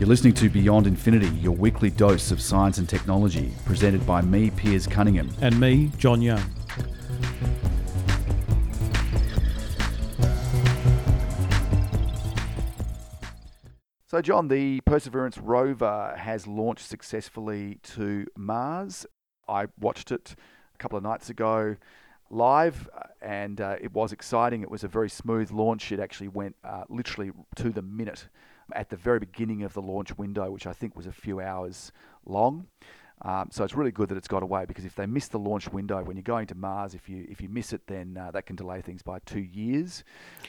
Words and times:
You're 0.00 0.08
listening 0.08 0.32
to 0.36 0.48
Beyond 0.48 0.86
Infinity, 0.86 1.28
your 1.28 1.54
weekly 1.54 1.90
dose 1.90 2.30
of 2.30 2.40
science 2.40 2.78
and 2.78 2.88
technology, 2.88 3.52
presented 3.66 4.06
by 4.06 4.22
me, 4.22 4.48
Piers 4.48 4.86
Cunningham. 4.86 5.28
And 5.42 5.60
me, 5.60 5.92
John 5.98 6.22
Young. 6.22 6.42
So, 14.06 14.22
John, 14.22 14.48
the 14.48 14.80
Perseverance 14.86 15.36
rover 15.36 16.14
has 16.16 16.46
launched 16.46 16.86
successfully 16.88 17.78
to 17.94 18.26
Mars. 18.38 19.04
I 19.46 19.66
watched 19.78 20.10
it 20.12 20.34
a 20.74 20.78
couple 20.78 20.96
of 20.96 21.04
nights 21.04 21.28
ago 21.28 21.76
live, 22.30 22.88
and 23.20 23.60
uh, 23.60 23.76
it 23.78 23.92
was 23.92 24.12
exciting. 24.12 24.62
It 24.62 24.70
was 24.70 24.82
a 24.82 24.88
very 24.88 25.10
smooth 25.10 25.50
launch. 25.50 25.92
It 25.92 26.00
actually 26.00 26.28
went 26.28 26.56
uh, 26.64 26.84
literally 26.88 27.32
to 27.56 27.68
the 27.68 27.82
minute 27.82 28.28
at 28.74 28.90
the 28.90 28.96
very 28.96 29.18
beginning 29.18 29.62
of 29.62 29.72
the 29.72 29.82
launch 29.82 30.16
window, 30.18 30.50
which 30.50 30.66
I 30.66 30.72
think 30.72 30.96
was 30.96 31.06
a 31.06 31.12
few 31.12 31.40
hours 31.40 31.92
long. 32.26 32.66
Um, 33.22 33.48
so 33.50 33.64
it's 33.64 33.74
really 33.74 33.90
good 33.90 34.08
that 34.08 34.16
it's 34.16 34.28
got 34.28 34.42
away 34.42 34.64
because 34.64 34.86
if 34.86 34.94
they 34.94 35.04
miss 35.04 35.28
the 35.28 35.38
launch 35.38 35.70
window 35.70 36.02
when 36.02 36.16
you're 36.16 36.22
going 36.22 36.46
to 36.46 36.54
Mars, 36.54 36.94
if 36.94 37.08
you 37.08 37.26
if 37.28 37.42
you 37.42 37.50
miss 37.50 37.74
it, 37.74 37.86
then 37.86 38.16
uh, 38.16 38.30
that 38.30 38.46
can 38.46 38.56
delay 38.56 38.80
things 38.80 39.02
by 39.02 39.18
two 39.26 39.40
years. 39.40 40.04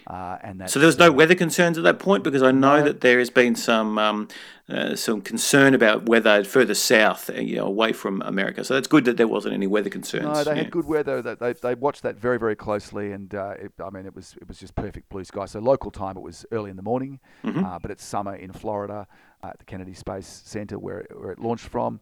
Uh, 0.07 0.38
and 0.41 0.70
so 0.70 0.80
there 0.80 0.88
was 0.88 0.97
no 0.97 1.09
uh, 1.09 1.11
weather 1.11 1.35
concerns 1.35 1.77
at 1.77 1.84
that 1.84 1.99
point 1.99 2.23
because 2.23 2.41
I 2.41 2.52
know 2.52 2.77
no. 2.77 2.85
that 2.85 3.02
there 3.02 3.20
has 3.20 3.30
been 3.30 3.55
some 3.55 3.99
um, 3.99 4.30
uh, 4.70 4.95
some 4.95 5.21
concern 5.21 5.73
about 5.73 6.07
weather 6.07 6.45
further 6.45 6.73
south, 6.73 7.30
uh, 7.30 7.34
you 7.34 7.57
know, 7.57 7.66
away 7.66 7.91
from 7.91 8.21
America. 8.21 8.63
So 8.63 8.75
that's 8.75 8.88
good 8.88 9.03
that 9.03 9.17
there 9.17 9.27
wasn't 9.27 9.53
any 9.53 9.67
weather 9.67 9.89
concerns. 9.89 10.23
No, 10.23 10.44
they 10.45 10.52
yeah. 10.52 10.63
had 10.63 10.72
good 10.72 10.85
weather. 10.85 11.22
They, 11.22 11.53
they 11.53 11.75
watched 11.75 12.03
that 12.03 12.16
very 12.16 12.39
very 12.39 12.55
closely, 12.55 13.11
and 13.11 13.35
uh, 13.35 13.55
it, 13.59 13.73
I 13.83 13.89
mean 13.89 14.05
it 14.05 14.16
was 14.16 14.38
it 14.39 14.47
was 14.47 14.58
just 14.59 14.75
perfect 14.75 15.09
blue 15.09 15.25
sky. 15.25 15.45
So 15.45 15.59
local 15.59 15.91
time 15.91 16.16
it 16.16 16.23
was 16.23 16.45
early 16.53 16.69
in 16.69 16.78
the 16.78 16.83
morning, 16.83 17.19
mm-hmm. 17.44 17.78
but 17.81 17.91
it's 17.91 18.06
summer 18.06 18.35
in 18.35 18.53
Florida 18.53 19.08
at 19.44 19.59
the 19.59 19.66
Kennedy 19.66 19.94
Space 19.94 20.41
Center 20.45 20.80
where 20.80 21.06
where 21.11 21.31
it 21.31 21.39
launched 21.39 21.67
from 21.67 22.00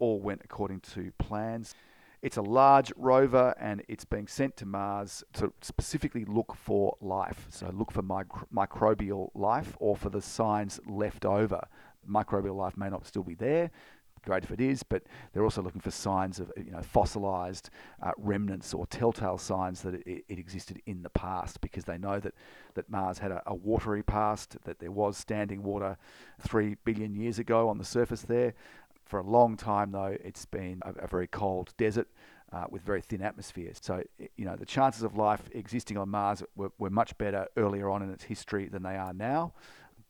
all 0.00 0.20
went 0.20 0.40
according 0.44 0.80
to 0.80 1.12
plans. 1.18 1.74
It's 2.22 2.36
a 2.36 2.42
large 2.42 2.92
rover 2.96 3.54
and 3.58 3.82
it's 3.88 4.04
being 4.04 4.26
sent 4.26 4.56
to 4.58 4.66
Mars 4.66 5.24
to 5.34 5.52
specifically 5.62 6.24
look 6.24 6.54
for 6.54 6.96
life. 7.00 7.46
So, 7.50 7.70
look 7.72 7.92
for 7.92 8.02
micro- 8.02 8.46
microbial 8.52 9.30
life 9.34 9.76
or 9.78 9.96
for 9.96 10.10
the 10.10 10.20
signs 10.20 10.80
left 10.86 11.24
over. 11.24 11.66
Microbial 12.08 12.56
life 12.56 12.76
may 12.76 12.90
not 12.90 13.06
still 13.06 13.22
be 13.22 13.34
there, 13.34 13.70
great 14.22 14.44
if 14.44 14.50
it 14.50 14.60
is, 14.60 14.82
but 14.82 15.02
they're 15.32 15.44
also 15.44 15.62
looking 15.62 15.80
for 15.80 15.90
signs 15.90 16.40
of 16.40 16.52
you 16.56 16.70
know 16.70 16.82
fossilized 16.82 17.70
uh, 18.02 18.12
remnants 18.16 18.74
or 18.74 18.86
telltale 18.86 19.38
signs 19.38 19.82
that 19.82 19.94
it, 19.94 20.24
it, 20.28 20.38
existed 20.38 20.80
in 20.86 21.02
the 21.02 21.10
past 21.10 21.60
because 21.60 21.84
they 21.84 21.98
know 21.98 22.20
that, 22.20 22.34
that 22.74 22.90
Mars 22.90 23.18
had 23.18 23.32
a, 23.32 23.42
a, 23.46 23.54
watery 23.54 24.02
past, 24.02 24.56
that 24.64 24.78
there 24.78 24.90
was 24.90 25.16
standing 25.16 25.62
water 25.62 25.96
three 26.40 26.76
billion 26.84 27.14
years 27.14 27.38
ago 27.38 27.68
on 27.68 27.78
the 27.78 27.84
surface 27.84 28.22
there, 28.22 28.54
for 29.10 29.18
a 29.18 29.24
long 29.24 29.56
time, 29.56 29.90
though, 29.90 30.16
it's 30.22 30.44
been 30.44 30.80
a, 30.82 31.04
a 31.04 31.06
very 31.08 31.26
cold 31.26 31.74
desert 31.76 32.06
uh, 32.52 32.64
with 32.70 32.82
very 32.82 33.02
thin 33.02 33.22
atmospheres. 33.22 33.78
So, 33.80 34.02
you 34.36 34.44
know, 34.44 34.54
the 34.54 34.64
chances 34.64 35.02
of 35.02 35.16
life 35.16 35.42
existing 35.52 35.96
on 35.96 36.08
Mars 36.08 36.44
were, 36.54 36.70
were 36.78 36.90
much 36.90 37.18
better 37.18 37.48
earlier 37.56 37.90
on 37.90 38.02
in 38.02 38.10
its 38.10 38.24
history 38.24 38.68
than 38.68 38.84
they 38.84 38.96
are 38.96 39.12
now 39.12 39.52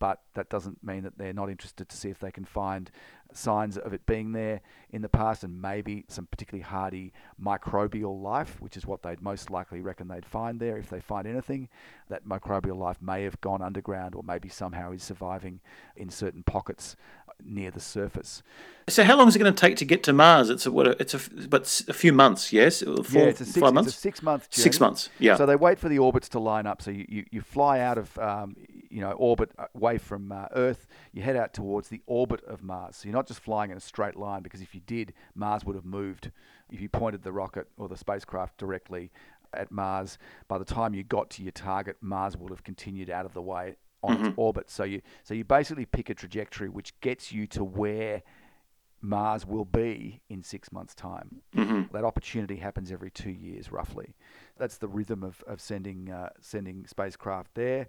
but 0.00 0.22
that 0.34 0.48
doesn't 0.48 0.82
mean 0.82 1.02
that 1.02 1.16
they're 1.18 1.34
not 1.34 1.50
interested 1.50 1.88
to 1.88 1.96
see 1.96 2.08
if 2.08 2.18
they 2.18 2.32
can 2.32 2.44
find 2.44 2.90
signs 3.32 3.76
of 3.76 3.92
it 3.92 4.06
being 4.06 4.32
there 4.32 4.60
in 4.90 5.02
the 5.02 5.08
past 5.08 5.44
and 5.44 5.60
maybe 5.60 6.04
some 6.08 6.26
particularly 6.26 6.62
hardy 6.62 7.12
microbial 7.40 8.20
life, 8.20 8.60
which 8.60 8.76
is 8.78 8.86
what 8.86 9.02
they'd 9.02 9.20
most 9.20 9.50
likely 9.50 9.80
reckon 9.80 10.08
they'd 10.08 10.24
find 10.24 10.58
there. 10.58 10.78
If 10.78 10.88
they 10.88 11.00
find 11.00 11.26
anything, 11.26 11.68
that 12.08 12.26
microbial 12.26 12.78
life 12.78 13.00
may 13.02 13.22
have 13.24 13.40
gone 13.42 13.62
underground 13.62 14.14
or 14.14 14.22
maybe 14.22 14.48
somehow 14.48 14.92
is 14.92 15.02
surviving 15.02 15.60
in 15.96 16.08
certain 16.08 16.42
pockets 16.42 16.96
near 17.46 17.70
the 17.70 17.80
surface. 17.80 18.42
So, 18.88 19.04
how 19.04 19.16
long 19.16 19.28
is 19.28 19.36
it 19.36 19.38
going 19.38 19.52
to 19.52 19.60
take 19.60 19.76
to 19.76 19.84
get 19.84 20.02
to 20.04 20.12
Mars? 20.12 20.50
It's 20.50 20.66
a, 20.66 20.72
what? 20.72 20.86
A, 20.86 20.90
it's 21.00 21.14
a 21.14 21.20
but 21.48 21.82
a 21.88 21.92
few 21.92 22.12
months, 22.12 22.52
yes. 22.52 22.82
Four, 22.82 23.04
yeah, 23.10 23.20
it's 23.22 23.40
a 23.40 23.44
six, 23.44 23.58
five 23.58 23.74
months. 23.74 23.94
Six 23.94 24.22
month 24.22 24.50
journey. 24.50 24.62
Six 24.62 24.80
months, 24.80 25.08
yeah. 25.18 25.36
So 25.36 25.46
they 25.46 25.56
wait 25.56 25.78
for 25.78 25.88
the 25.88 25.98
orbits 25.98 26.28
to 26.30 26.40
line 26.40 26.66
up. 26.66 26.82
So 26.82 26.90
you, 26.90 27.06
you, 27.08 27.24
you 27.30 27.40
fly 27.40 27.80
out 27.80 27.98
of 27.98 28.18
um, 28.18 28.56
you 28.90 29.00
know 29.00 29.12
orbit 29.12 29.50
away 29.74 29.98
from 29.98 30.32
uh, 30.32 30.46
Earth. 30.54 30.86
You 31.12 31.22
head 31.22 31.36
out 31.36 31.54
towards 31.54 31.88
the 31.88 32.02
orbit 32.06 32.42
of 32.44 32.62
Mars. 32.62 32.96
So 32.96 33.08
you're 33.08 33.16
not 33.16 33.26
just 33.26 33.40
flying 33.40 33.70
in 33.70 33.76
a 33.76 33.80
straight 33.80 34.16
line 34.16 34.42
because 34.42 34.60
if 34.60 34.74
you 34.74 34.80
did, 34.80 35.12
Mars 35.34 35.64
would 35.64 35.76
have 35.76 35.84
moved. 35.84 36.30
If 36.70 36.80
you 36.80 36.88
pointed 36.88 37.22
the 37.22 37.32
rocket 37.32 37.68
or 37.76 37.88
the 37.88 37.96
spacecraft 37.96 38.56
directly 38.56 39.10
at 39.52 39.70
Mars, 39.70 40.18
by 40.48 40.58
the 40.58 40.64
time 40.64 40.94
you 40.94 41.02
got 41.02 41.30
to 41.30 41.42
your 41.42 41.52
target, 41.52 41.96
Mars 42.00 42.36
would 42.36 42.50
have 42.50 42.64
continued 42.64 43.10
out 43.10 43.26
of 43.26 43.34
the 43.34 43.42
way 43.42 43.76
on 44.02 44.16
mm-hmm. 44.16 44.26
its 44.26 44.34
orbit. 44.36 44.70
So 44.70 44.84
you 44.84 45.02
so 45.22 45.34
you 45.34 45.44
basically 45.44 45.86
pick 45.86 46.10
a 46.10 46.14
trajectory 46.14 46.68
which 46.68 46.98
gets 47.00 47.32
you 47.32 47.46
to 47.48 47.64
where 47.64 48.22
Mars 49.02 49.46
will 49.46 49.64
be 49.64 50.20
in 50.28 50.42
six 50.42 50.70
months' 50.72 50.94
time. 50.94 51.40
Mm-hmm. 51.56 51.94
That 51.94 52.04
opportunity 52.04 52.56
happens 52.56 52.92
every 52.92 53.10
two 53.10 53.30
years, 53.30 53.72
roughly. 53.72 54.14
That's 54.58 54.76
the 54.76 54.88
rhythm 54.88 55.22
of, 55.22 55.42
of 55.46 55.60
sending 55.60 56.10
uh, 56.10 56.30
sending 56.40 56.86
spacecraft 56.86 57.54
there. 57.54 57.88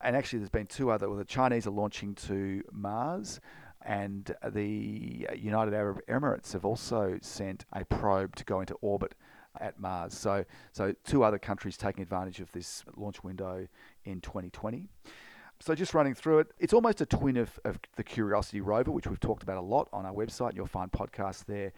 And 0.00 0.16
actually, 0.16 0.40
there's 0.40 0.50
been 0.50 0.66
two 0.66 0.90
other. 0.90 1.08
Well, 1.08 1.18
the 1.18 1.24
Chinese 1.24 1.66
are 1.66 1.70
launching 1.70 2.14
to 2.26 2.62
Mars, 2.70 3.40
and 3.84 4.34
the 4.48 5.26
United 5.36 5.74
Arab 5.74 6.00
Emirates 6.08 6.52
have 6.52 6.64
also 6.64 7.18
sent 7.20 7.64
a 7.72 7.84
probe 7.84 8.36
to 8.36 8.44
go 8.44 8.60
into 8.60 8.74
orbit 8.80 9.14
at 9.60 9.78
Mars. 9.78 10.16
So, 10.16 10.44
so 10.72 10.94
two 11.04 11.24
other 11.24 11.38
countries 11.38 11.76
taking 11.76 12.02
advantage 12.02 12.40
of 12.40 12.50
this 12.52 12.84
launch 12.96 13.22
window 13.22 13.66
in 14.04 14.20
2020. 14.20 14.88
So 15.62 15.76
just 15.76 15.94
running 15.94 16.14
through 16.14 16.40
it, 16.40 16.48
it's 16.58 16.72
almost 16.72 17.00
a 17.00 17.06
twin 17.06 17.36
of, 17.36 17.60
of 17.64 17.78
the 17.94 18.02
Curiosity 18.02 18.60
rover, 18.60 18.90
which 18.90 19.06
we've 19.06 19.20
talked 19.20 19.44
about 19.44 19.58
a 19.58 19.62
lot 19.62 19.88
on 19.92 20.04
our 20.04 20.12
website. 20.12 20.48
And 20.48 20.56
you'll 20.56 20.66
find 20.66 20.90
podcasts 20.90 21.44
there 21.44 21.72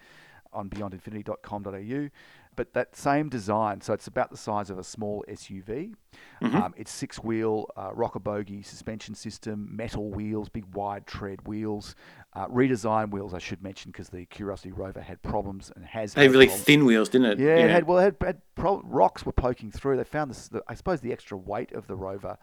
on 0.55 0.71
beyondinfinity.com.au. 0.71 2.09
But 2.57 2.73
that 2.73 2.97
same 2.97 3.29
design, 3.29 3.83
so 3.83 3.93
it's 3.93 4.07
about 4.07 4.31
the 4.31 4.39
size 4.39 4.71
of 4.71 4.79
a 4.79 4.85
small 4.85 5.23
SUV. 5.29 5.93
Mm-hmm. 6.41 6.57
Um, 6.57 6.73
it's 6.79 6.91
six 6.91 7.23
wheel 7.23 7.69
uh, 7.77 7.91
rocker 7.93 8.21
bogie 8.21 8.63
suspension 8.63 9.15
system, 9.15 9.69
metal 9.71 10.09
wheels, 10.09 10.49
big 10.49 10.65
wide 10.73 11.07
tread 11.07 11.47
wheels, 11.47 11.95
uh, 12.33 12.47
redesigned 12.47 13.11
wheels. 13.11 13.35
I 13.35 13.39
should 13.39 13.63
mention 13.63 13.91
because 13.91 14.09
the 14.09 14.25
Curiosity 14.27 14.73
rover 14.73 15.03
had 15.03 15.21
problems 15.23 15.71
and 15.77 15.85
has. 15.85 16.15
They 16.15 16.29
really 16.29 16.47
problems. 16.47 16.65
thin 16.65 16.85
wheels, 16.87 17.11
didn't 17.11 17.33
it? 17.33 17.39
Yeah, 17.39 17.57
yeah. 17.57 17.65
it 17.65 17.71
had 17.71 17.87
well, 17.87 17.99
it 17.99 18.05
had, 18.05 18.17
had 18.25 18.41
pro- 18.55 18.81
rocks 18.85 19.27
were 19.27 19.33
poking 19.33 19.71
through. 19.71 19.99
They 19.99 20.05
found 20.05 20.31
this, 20.31 20.49
the, 20.49 20.63
I 20.69 20.75
suppose, 20.75 21.01
the 21.01 21.13
extra 21.13 21.37
weight 21.37 21.73
of 21.73 21.87
the 21.87 21.97
rover 21.97 22.39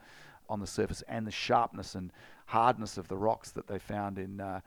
on 0.52 0.60
the 0.60 0.68
surface 0.68 1.02
and 1.08 1.26
the 1.26 1.32
sharpness 1.32 1.96
and 1.96 2.12
hardness 2.46 2.98
of 2.98 3.08
the 3.08 3.18
rocks 3.18 3.52
that 3.52 3.68
they 3.68 3.80
found 3.80 4.20
in 4.20 4.42
uh, 4.42 4.60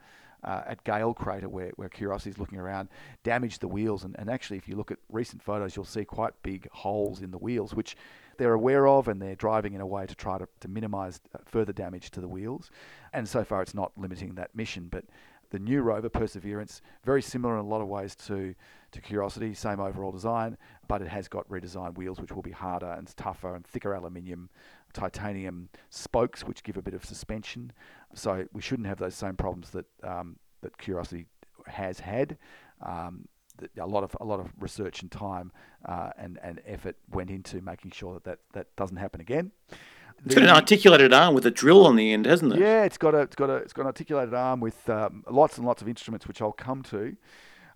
uh, 0.43 0.61
at 0.67 0.83
Gale 0.83 1.13
Crater, 1.13 1.49
where, 1.49 1.71
where 1.75 1.89
Curiosity 1.89 2.31
is 2.31 2.37
looking 2.37 2.59
around, 2.59 2.89
damaged 3.23 3.61
the 3.61 3.67
wheels. 3.67 4.03
And, 4.03 4.15
and 4.19 4.29
actually, 4.29 4.57
if 4.57 4.67
you 4.67 4.75
look 4.75 4.91
at 4.91 4.97
recent 5.09 5.41
photos, 5.41 5.75
you'll 5.75 5.85
see 5.85 6.05
quite 6.05 6.33
big 6.43 6.69
holes 6.71 7.21
in 7.21 7.31
the 7.31 7.37
wheels, 7.37 7.73
which 7.73 7.95
they're 8.37 8.53
aware 8.53 8.87
of, 8.87 9.07
and 9.07 9.21
they're 9.21 9.35
driving 9.35 9.73
in 9.73 9.81
a 9.81 9.87
way 9.87 10.05
to 10.05 10.15
try 10.15 10.37
to, 10.37 10.47
to 10.59 10.67
minimize 10.67 11.19
uh, 11.33 11.39
further 11.45 11.73
damage 11.73 12.11
to 12.11 12.21
the 12.21 12.27
wheels. 12.27 12.69
And 13.13 13.27
so 13.27 13.43
far, 13.43 13.61
it's 13.61 13.73
not 13.73 13.91
limiting 13.97 14.35
that 14.35 14.55
mission, 14.55 14.87
but 14.91 15.05
the 15.51 15.59
new 15.59 15.81
rover, 15.81 16.09
Perseverance, 16.09 16.81
very 17.03 17.21
similar 17.21 17.57
in 17.57 17.65
a 17.65 17.67
lot 17.67 17.81
of 17.81 17.87
ways 17.87 18.15
to, 18.27 18.53
to 18.95 19.01
Curiosity, 19.01 19.53
same 19.53 19.79
overall 19.79 20.11
design, 20.11 20.57
but 20.87 21.01
it 21.01 21.07
has 21.07 21.27
got 21.27 21.47
redesigned 21.49 21.97
wheels, 21.97 22.19
which 22.19 22.31
will 22.31 22.41
be 22.41 22.51
harder 22.51 22.91
and 22.97 23.15
tougher 23.15 23.55
and 23.55 23.65
thicker 23.65 23.93
aluminium 23.93 24.49
titanium 24.93 25.69
spokes, 25.89 26.43
which 26.43 26.63
give 26.63 26.77
a 26.77 26.81
bit 26.81 26.93
of 26.93 27.05
suspension. 27.05 27.71
So 28.13 28.47
we 28.53 28.61
shouldn't 28.61 28.87
have 28.87 28.97
those 28.97 29.15
same 29.15 29.35
problems 29.35 29.69
that 29.71 29.85
um, 30.03 30.37
that 30.61 30.77
Curiosity 30.77 31.27
has 31.67 31.99
had. 31.99 32.37
Um, 32.81 33.27
a 33.79 33.85
lot 33.85 34.03
of 34.03 34.15
a 34.19 34.25
lot 34.25 34.39
of 34.39 34.51
research 34.59 35.01
and 35.01 35.11
time 35.11 35.51
uh, 35.85 36.09
and 36.17 36.39
and 36.43 36.61
effort 36.65 36.97
went 37.11 37.29
into 37.29 37.61
making 37.61 37.91
sure 37.91 38.13
that 38.13 38.23
that, 38.23 38.39
that 38.53 38.75
doesn't 38.75 38.97
happen 38.97 39.21
again. 39.21 39.51
It's 40.25 40.35
got 40.35 40.43
an 40.43 40.49
articulated 40.49 41.13
arm 41.13 41.35
with 41.35 41.45
a 41.45 41.51
drill 41.51 41.85
on 41.85 41.97
the 41.97 42.13
end, 42.13 42.25
hasn't 42.25 42.53
it? 42.53 42.59
Yeah, 42.59 42.83
it's 42.83 42.97
got 42.97 43.13
a 43.13 43.19
it's 43.19 43.35
got 43.35 43.49
a 43.49 43.55
it's 43.55 43.73
got 43.73 43.83
an 43.83 43.87
articulated 43.87 44.33
arm 44.33 44.59
with 44.59 44.89
um, 44.89 45.23
lots 45.29 45.57
and 45.57 45.67
lots 45.67 45.81
of 45.81 45.87
instruments, 45.87 46.27
which 46.27 46.41
I'll 46.41 46.51
come 46.51 46.83
to. 46.83 47.15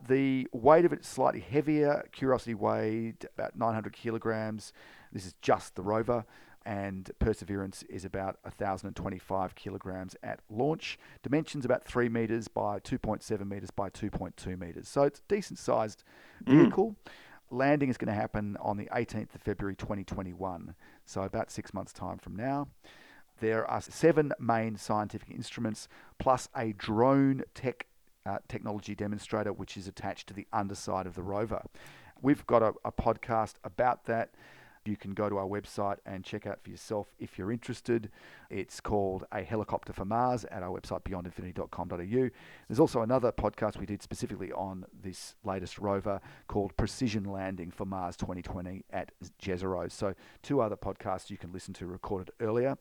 The 0.08 0.48
weight 0.54 0.86
of 0.86 0.94
it 0.94 1.02
is 1.02 1.08
slightly 1.08 1.42
heavier. 1.42 2.08
Curiosity 2.12 2.54
weighed 2.54 3.28
about 3.38 3.58
900 3.58 3.94
kilograms. 3.94 4.74
This 5.12 5.26
is 5.26 5.34
just 5.42 5.76
the 5.76 5.82
rover 5.82 6.26
and 6.66 7.10
Perseverance 7.20 7.84
is 7.90 8.06
about 8.06 8.38
1,025 8.44 9.56
kilograms 9.56 10.16
at 10.22 10.40
launch. 10.50 11.00
Dimensions 11.24 11.66
about 11.66 11.84
3 11.84 12.10
meters 12.10 12.48
by 12.48 12.80
2.7 12.80 13.48
meters 13.48 13.72
by 13.72 13.90
2.2 13.90 14.60
meters. 14.60 14.88
So 14.88 15.04
it's 15.04 15.20
a 15.20 15.34
decent 15.34 15.58
sized 15.58 16.04
mm. 16.46 16.58
vehicle. 16.58 16.92
Mm. 16.92 17.12
Landing 17.52 17.90
is 17.90 17.98
going 17.98 18.14
to 18.14 18.20
happen 18.20 18.56
on 18.62 18.78
the 18.78 18.86
18th 18.96 19.34
of 19.34 19.42
February 19.42 19.76
2021, 19.76 20.76
so 21.06 21.24
about 21.24 21.50
six 21.50 21.74
months' 21.74 21.92
time 21.92 22.20
from 22.20 22.36
now. 22.36 22.68
There 23.40 23.66
are 23.66 23.82
seven 23.82 24.34
main 24.38 24.78
scientific 24.78 25.32
instruments 25.32 25.88
plus 26.20 26.50
a 26.56 26.74
drone 26.74 27.44
tech 27.56 27.88
uh, 28.30 28.40
technology 28.48 28.96
demonstrator 28.96 29.52
which 29.54 29.78
is 29.78 29.88
attached 29.88 30.28
to 30.28 30.34
the 30.34 30.48
underside 30.54 31.06
of 31.06 31.16
the 31.16 31.24
rover. 31.24 31.64
We've 32.22 32.46
got 32.46 32.62
a, 32.62 32.74
a 32.84 32.92
podcast 32.92 33.56
about 33.64 34.06
that 34.06 34.32
You 34.86 34.98
can 34.98 35.14
go 35.14 35.30
to 35.30 35.38
our 35.38 35.46
website 35.46 35.98
and 36.06 36.24
check 36.24 36.48
out 36.48 36.64
for 36.64 36.70
yourself 36.70 37.08
if 37.20 37.38
you're 37.38 37.52
interested. 37.52 38.10
It's 38.50 38.80
called 38.80 39.26
A 39.32 39.44
Helicopter 39.44 39.94
for 39.94 40.06
Mars 40.06 40.46
at 40.46 40.64
our 40.64 40.80
website, 40.80 41.04
beyondinfinity.com.au. 41.04 42.30
There's 42.68 42.80
also 42.80 43.02
another 43.02 43.32
podcast 43.32 43.78
we 43.78 43.86
did 43.86 44.02
specifically 44.02 44.52
on 44.52 44.86
this 45.04 45.36
latest 45.44 45.78
rover 45.80 46.22
called 46.48 46.76
Precision 46.78 47.26
Landing 47.26 47.72
for 47.72 47.86
Mars 47.86 48.16
2020 48.18 48.86
at 48.92 49.12
Jezero. 49.42 49.92
So, 49.92 50.16
two 50.42 50.62
other 50.62 50.78
podcasts 50.78 51.30
you 51.30 51.38
can 51.38 51.52
listen 51.52 51.74
to 51.76 51.86
recorded 51.86 52.32
earlier 52.40 52.78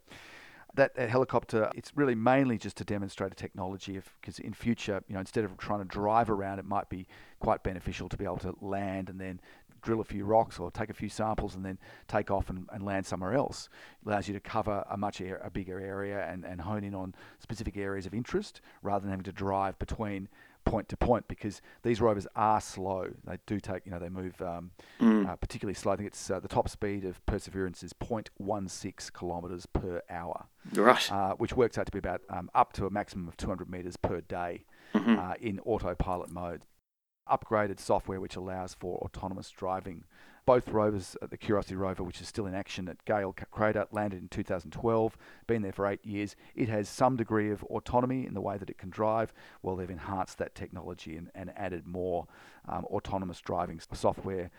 that, 0.79 0.97
helicopter, 1.11 1.71
it's 1.75 1.93
really 1.95 2.15
mainly 2.15 2.59
just 2.59 2.77
to 2.79 2.85
demonstrate 2.85 3.33
a 3.33 3.35
technology 3.35 4.01
because 4.21 4.39
in 4.39 4.53
future, 4.53 5.03
you 5.09 5.15
know, 5.15 5.21
instead 5.21 5.45
of 5.45 5.57
trying 5.59 5.81
to 5.81 5.85
drive 5.85 6.31
around, 6.31 6.59
it 6.59 6.65
might 6.65 6.89
be 6.89 7.07
quite 7.41 7.63
beneficial 7.63 8.09
to 8.09 8.17
be 8.17 8.25
able 8.25 8.39
to 8.39 8.55
land 8.61 9.09
and 9.09 9.21
then 9.21 9.41
drill 9.83 10.01
a 10.01 10.05
few 10.05 10.25
rocks 10.25 10.59
or 10.59 10.71
take 10.71 10.91
a 10.91 10.95
few 10.95 11.09
samples 11.09 11.55
and 11.55 11.65
then 11.65 11.79
take 12.09 12.31
off 12.31 12.51
and, 12.51 12.69
and 12.73 12.85
land 12.85 13.07
somewhere 13.07 13.35
else. 13.35 13.69
It 14.03 14.09
allows 14.09 14.29
you 14.29 14.35
to 14.35 14.41
cover 14.41 14.85
a 14.91 14.97
much 14.97 15.21
air, 15.21 15.41
a 15.45 15.51
bigger 15.51 15.81
area 15.81 16.27
and, 16.31 16.45
and 16.45 16.61
hone 16.61 16.85
in 16.85 16.95
on 16.95 17.15
specific 17.39 17.77
areas 17.77 18.07
of 18.07 18.15
interest 18.15 18.61
rather 18.83 19.03
than 19.03 19.11
having 19.11 19.25
to 19.25 19.33
drive 19.33 19.79
between 19.79 20.29
point 20.69 20.88
to 20.91 20.97
point 20.97 21.26
because 21.29 21.61
these 21.82 22.00
rovers 22.00 22.26
are 22.37 22.61
slow. 22.61 23.09
They 23.25 23.38
do 23.47 23.59
take, 23.59 23.87
you 23.87 23.93
know, 23.93 23.99
they 23.99 24.09
move 24.09 24.41
um, 24.43 24.70
mm. 25.00 25.29
uh, 25.29 25.37
particularly 25.37 25.75
slow. 25.75 25.93
I 25.93 25.97
think 25.97 26.09
it's 26.09 26.31
uh, 26.31 26.41
the 26.41 26.49
top 26.49 26.69
speed 26.69 27.05
of 27.05 27.25
Perseverance 27.26 27.82
is 27.82 27.93
0.16 27.94 29.19
kilometres 29.19 29.67
per 29.67 30.03
hour, 30.11 30.47
right? 30.75 31.12
Uh, 31.12 31.35
which 31.35 31.55
works 31.55 31.79
out 31.79 31.87
to 31.87 31.93
be 31.93 31.99
about 31.99 32.20
um, 32.29 32.50
up 32.55 32.73
to 32.75 32.87
a 32.87 32.91
maximum 32.91 33.29
of 33.29 33.37
200 33.37 33.70
metres 33.70 33.97
per 33.97 34.20
day 34.20 34.65
mm-hmm. 34.94 35.19
Uh, 35.19 35.35
in 35.41 35.61
autopilot 35.61 36.31
mode 36.31 36.62
upgraded 37.31 37.79
software 37.79 38.21
which 38.21 38.37
allows 38.37 38.75
for 38.75 38.99
autonomous 38.99 39.50
driving. 39.50 40.05
Both 40.49 40.71
rovers, 40.71 41.15
uh, 41.21 41.27
the 41.27 41.37
Curiosity 41.37 41.75
rover, 41.75 42.03
which 42.03 42.23
is 42.23 42.27
still 42.27 42.47
in 42.47 42.55
action 42.55 42.89
at 42.89 43.05
Gale 43.05 43.35
Crater, 43.50 43.87
landed 43.93 44.23
in 44.23 44.29
2012, 44.29 45.19
been 45.47 45.61
there 45.61 45.73
for 45.73 45.87
eight 45.87 46.03
years. 46.06 46.37
It 46.55 46.71
has 46.71 46.89
some 46.89 47.17
degree 47.17 47.50
of 47.50 47.62
autonomy 47.65 48.25
in 48.25 48.33
the 48.33 48.41
way 48.41 48.56
that 48.56 48.71
it 48.71 48.79
can 48.79 48.89
drive. 48.89 49.35
Well, 49.61 49.77
they've 49.77 49.91
enhanced 49.91 50.39
that 50.39 50.55
technology 50.55 51.19
and, 51.19 51.31
and 51.35 51.53
added 51.55 51.87
more 51.87 52.29
um, 52.67 52.87
autonomous 52.87 53.43
driving 53.43 53.79
software, 53.93 54.50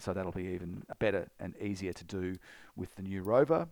so 0.00 0.12
that'll 0.12 0.32
be 0.32 0.48
even 0.48 0.82
better 0.98 1.28
and 1.38 1.56
easier 1.58 1.92
to 1.92 2.04
do 2.04 2.38
with 2.74 2.96
the 2.96 3.02
new 3.02 3.22
rover. 3.22 3.68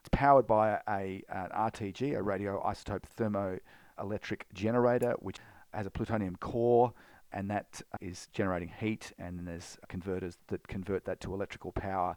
It's 0.00 0.10
powered 0.12 0.46
by 0.46 0.78
a, 0.86 1.22
an 1.30 1.48
RTG, 1.56 2.18
a 2.18 2.22
radioisotope 2.22 3.04
thermoelectric 3.18 4.42
generator, 4.52 5.14
which 5.20 5.38
has 5.72 5.86
a 5.86 5.90
plutonium 5.90 6.36
core 6.36 6.92
and 7.34 7.50
that 7.50 7.82
is 8.00 8.28
generating 8.32 8.70
heat, 8.80 9.12
and 9.18 9.38
then 9.38 9.44
there's 9.44 9.76
converters 9.88 10.38
that 10.48 10.66
convert 10.68 11.04
that 11.04 11.20
to 11.20 11.34
electrical 11.34 11.72
power. 11.72 12.16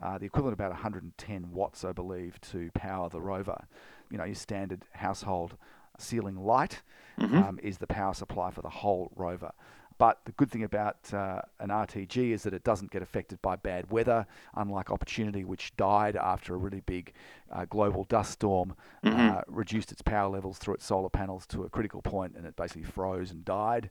Uh, 0.00 0.18
the 0.18 0.26
equivalent 0.26 0.52
of 0.52 0.60
about 0.60 0.70
110 0.70 1.50
watts, 1.50 1.84
I 1.84 1.92
believe, 1.92 2.40
to 2.52 2.70
power 2.74 3.08
the 3.08 3.20
rover. 3.20 3.64
You 4.10 4.18
know, 4.18 4.24
your 4.24 4.36
standard 4.36 4.84
household 4.92 5.56
ceiling 5.98 6.36
light 6.36 6.82
mm-hmm. 7.18 7.36
um, 7.36 7.58
is 7.62 7.78
the 7.78 7.86
power 7.86 8.14
supply 8.14 8.50
for 8.50 8.62
the 8.62 8.68
whole 8.68 9.10
rover. 9.16 9.52
But 9.98 10.20
the 10.24 10.32
good 10.32 10.50
thing 10.50 10.62
about 10.62 11.12
uh, 11.12 11.42
an 11.58 11.70
RTG 11.70 12.30
is 12.30 12.44
that 12.44 12.54
it 12.54 12.62
doesn't 12.62 12.92
get 12.92 13.02
affected 13.02 13.42
by 13.42 13.56
bad 13.56 13.90
weather, 13.90 14.26
unlike 14.54 14.90
Opportunity, 14.90 15.44
which 15.44 15.76
died 15.76 16.14
after 16.14 16.54
a 16.54 16.56
really 16.56 16.80
big 16.80 17.12
uh, 17.52 17.64
global 17.64 18.04
dust 18.04 18.32
storm, 18.32 18.74
mm-hmm. 19.04 19.36
uh, 19.36 19.40
reduced 19.48 19.90
its 19.90 20.00
power 20.00 20.28
levels 20.28 20.58
through 20.58 20.74
its 20.74 20.86
solar 20.86 21.08
panels 21.08 21.46
to 21.46 21.64
a 21.64 21.68
critical 21.68 22.00
point, 22.00 22.36
and 22.36 22.46
it 22.46 22.54
basically 22.54 22.84
froze 22.84 23.32
and 23.32 23.44
died. 23.44 23.90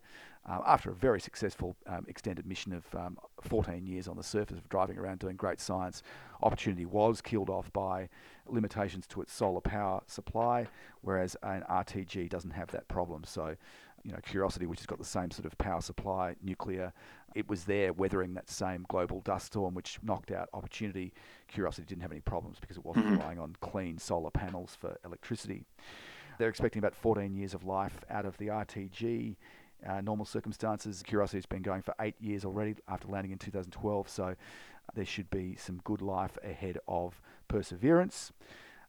Uh, 0.49 0.61
after 0.65 0.91
a 0.91 0.95
very 0.95 1.19
successful 1.19 1.75
um, 1.87 2.05
extended 2.07 2.45
mission 2.45 2.71
of 2.71 2.95
um, 2.95 3.17
14 3.41 3.85
years 3.85 4.07
on 4.07 4.15
the 4.15 4.23
surface 4.23 4.57
of 4.57 4.69
driving 4.69 4.97
around 4.97 5.19
doing 5.19 5.35
great 5.35 5.59
science, 5.59 6.03
Opportunity 6.41 6.85
was 6.85 7.19
killed 7.19 7.49
off 7.49 7.73
by 7.73 8.07
limitations 8.47 9.07
to 9.07 9.21
its 9.21 9.33
solar 9.33 9.59
power 9.59 10.01
supply, 10.07 10.67
whereas 11.01 11.35
an 11.43 11.63
RTG 11.69 12.29
doesn't 12.29 12.51
have 12.51 12.71
that 12.71 12.87
problem. 12.87 13.23
So, 13.25 13.55
you 14.07 14.13
know, 14.13 14.19
Curiosity, 14.25 14.65
which 14.65 14.79
has 14.79 14.85
got 14.85 14.99
the 14.99 15.05
same 15.05 15.31
sort 15.31 15.45
of 15.45 15.57
power 15.57 15.81
supply, 15.81 16.35
nuclear, 16.41 16.93
it 17.35 17.49
was 17.49 17.65
there 17.65 17.91
weathering 17.91 18.33
that 18.35 18.49
same 18.49 18.85
global 18.87 19.19
dust 19.19 19.47
storm, 19.47 19.73
which 19.73 19.99
knocked 20.01 20.31
out 20.31 20.47
Opportunity. 20.53 21.13
Curiosity 21.49 21.85
didn't 21.85 22.03
have 22.03 22.13
any 22.13 22.21
problems 22.21 22.57
because 22.59 22.77
it 22.77 22.85
wasn't 22.85 23.05
mm-hmm. 23.05 23.17
relying 23.17 23.37
on 23.37 23.57
clean 23.59 23.97
solar 23.97 24.31
panels 24.31 24.77
for 24.79 24.97
electricity. 25.03 25.65
They're 26.39 26.47
expecting 26.47 26.79
about 26.79 26.95
14 26.95 27.35
years 27.35 27.53
of 27.53 27.65
life 27.65 28.05
out 28.09 28.25
of 28.25 28.37
the 28.37 28.47
RTG 28.47 29.35
uh, 29.87 29.99
normal 29.99 30.25
circumstances. 30.25 31.03
Curiosity 31.05 31.39
has 31.39 31.45
been 31.45 31.61
going 31.61 31.81
for 31.81 31.93
eight 31.99 32.15
years 32.21 32.45
already 32.45 32.75
after 32.87 33.09
landing 33.09 33.33
in 33.33 33.37
2012, 33.37 34.07
so 34.07 34.35
there 34.95 35.05
should 35.05 35.29
be 35.29 35.55
some 35.57 35.81
good 35.83 36.01
life 36.01 36.37
ahead 36.43 36.77
of 36.87 37.21
Perseverance. 37.49 38.31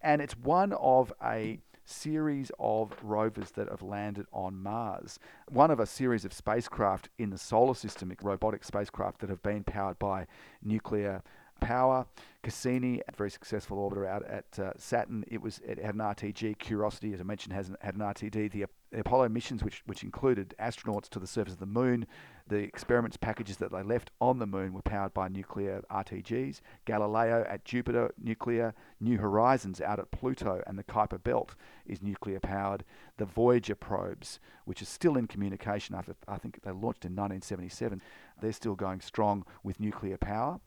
And 0.01 0.23
it's 0.23 0.37
one 0.37 0.73
of 0.75 1.13
a 1.23 1.59
series 1.89 2.51
of 2.59 2.93
rovers 3.03 3.51
that 3.53 3.69
have 3.69 3.83
landed 3.83 4.27
on 4.33 4.63
Mars. 4.63 5.19
One 5.49 5.71
of 5.71 5.81
a 5.81 5.87
series 5.87 6.25
of 6.25 6.33
spacecraft 6.33 7.09
in 7.19 7.31
the 7.31 7.39
solar 7.39 7.75
system, 7.75 8.13
robotic 8.23 8.65
spacecraft 8.65 9.21
that 9.21 9.31
have 9.31 9.43
been 9.43 9.65
powered 9.65 9.99
by 9.99 10.27
nuclear 10.63 11.23
power. 11.61 12.07
Cassini, 12.43 13.01
a 13.09 13.17
very 13.17 13.31
successful 13.31 13.79
orbiter 13.79 14.07
out 14.07 14.25
at 14.25 14.59
uh, 14.59 14.73
Saturn, 14.77 15.25
it 15.29 15.43
was 15.43 15.61
it 15.67 15.79
had 15.79 15.95
an 15.95 16.01
RTG. 16.01 16.59
Curiosity, 16.59 17.13
as 17.13 17.21
I 17.21 17.25
mentioned, 17.25 17.55
has 17.55 17.69
an, 17.69 17.77
had 17.81 17.95
an 17.95 18.01
RTG. 18.01 18.51
The, 18.51 18.67
the, 18.91 19.01
Apollo 19.01 19.29
missions, 19.31 19.63
which 19.65 19.83
which 19.87 20.03
included 20.03 20.55
astronauts 20.61 21.09
to 21.11 21.19
the 21.19 21.27
surface 21.27 21.55
of 21.55 21.61
the 21.61 21.67
moon, 21.67 22.07
the 22.49 22.57
experiments 22.57 23.17
packages 23.17 23.59
that 23.59 23.71
they 23.71 23.83
left 23.83 24.11
on 24.21 24.39
the 24.39 24.47
moon 24.47 24.73
were 24.73 24.83
powered 24.83 25.15
by 25.15 25.29
nuclear 25.29 25.83
RTGs. 25.91 26.61
Galileo 26.85 27.45
at 27.49 27.65
Jupiter, 27.65 28.13
nuclear. 28.23 28.75
New 29.01 29.19
Horizons 29.19 29.81
out 29.81 29.99
at 29.99 30.11
Pluto 30.11 30.63
and 30.67 30.79
the 30.79 30.85
Kuiper 30.85 31.23
Belt 31.23 31.55
is 31.87 32.03
nuclear 32.03 32.41
powered. 32.41 32.85
The 33.17 33.25
Voyager 33.25 33.75
probes, 33.75 34.41
which 34.65 34.83
is 34.83 34.89
still 34.89 35.17
in 35.17 35.27
communication 35.27 35.95
after 35.95 36.15
I 36.27 36.39
think 36.39 36.63
they 36.63 36.71
launched 36.71 37.05
in 37.05 37.13
1977, 37.13 38.03
they're 38.41 38.53
still 38.53 38.75
going 38.75 39.01
strong 39.01 39.45
with 39.63 39.81
nuclear 39.81 40.17
power 40.17 40.61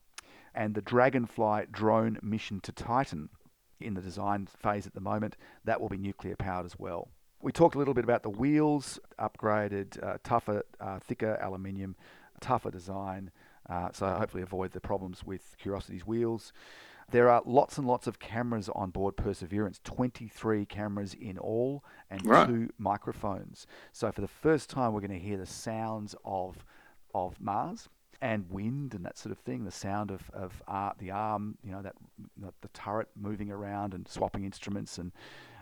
and 0.54 0.76
the 0.76 0.82
Dragonfly 0.82 1.68
drone 1.72 2.20
mission 2.22 2.60
to 2.62 2.72
Titan 2.72 3.30
in 3.80 3.94
the 3.94 4.02
design 4.02 4.48
phase 4.48 4.86
at 4.86 4.94
the 4.94 5.02
moment, 5.02 5.38
that 5.66 5.82
will 5.82 5.90
be 5.90 5.98
nuclear 5.98 6.36
powered 6.36 6.66
as 6.66 6.78
well. 6.78 7.10
We 7.42 7.52
talked 7.52 7.76
a 7.76 7.80
little 7.80 7.94
bit 7.94 8.04
about 8.04 8.24
the 8.24 8.30
wheels, 8.30 9.00
upgraded, 9.20 10.02
uh, 10.04 10.18
tougher, 10.24 10.64
uh, 10.80 11.00
thicker 11.00 11.40
aluminium, 11.42 11.96
tougher 12.40 12.70
design, 12.70 13.32
uh, 13.70 13.90
so 13.94 14.08
hopefully 14.08 14.44
avoid 14.44 14.72
the 14.72 14.82
problems 14.82 15.24
with 15.26 15.56
Curiosity's 15.58 16.06
wheels. 16.06 16.54
There 17.10 17.30
are 17.30 17.42
lots 17.46 17.78
and 17.78 17.88
lots 17.88 18.08
of 18.08 18.20
cameras 18.20 18.70
on 18.70 18.92
board 18.92 19.18
Perseverance, 19.18 19.80
23 19.84 20.66
cameras 20.66 21.14
in 21.14 21.38
all, 21.38 21.84
and 22.10 22.26
right. 22.26 22.48
two 22.48 22.70
microphones. 22.78 23.68
So 23.92 24.12
for 24.12 24.22
the 24.22 24.28
first 24.28 24.70
time, 24.70 24.94
we're 24.94 25.02
going 25.02 25.12
to 25.12 25.20
hear 25.20 25.38
the 25.38 25.46
sounds 25.46 26.16
of 26.24 26.64
of 27.14 27.42
Mars 27.42 27.90
and 28.22 28.50
wind 28.50 28.94
and 28.94 29.04
that 29.06 29.18
sort 29.18 29.32
of 29.32 29.40
thing. 29.40 29.66
The 29.66 29.72
sound 29.72 30.12
of 30.12 30.30
of 30.32 30.64
art, 30.68 31.00
the 31.00 31.12
arm, 31.12 31.58
you 31.64 31.72
know, 31.72 31.82
that 31.82 31.96
the 32.62 32.70
turret 32.70 33.10
moving 33.20 33.52
around 33.52 33.94
and 33.94 34.08
swapping 34.08 34.46
instruments, 34.46 34.98
and 34.98 35.12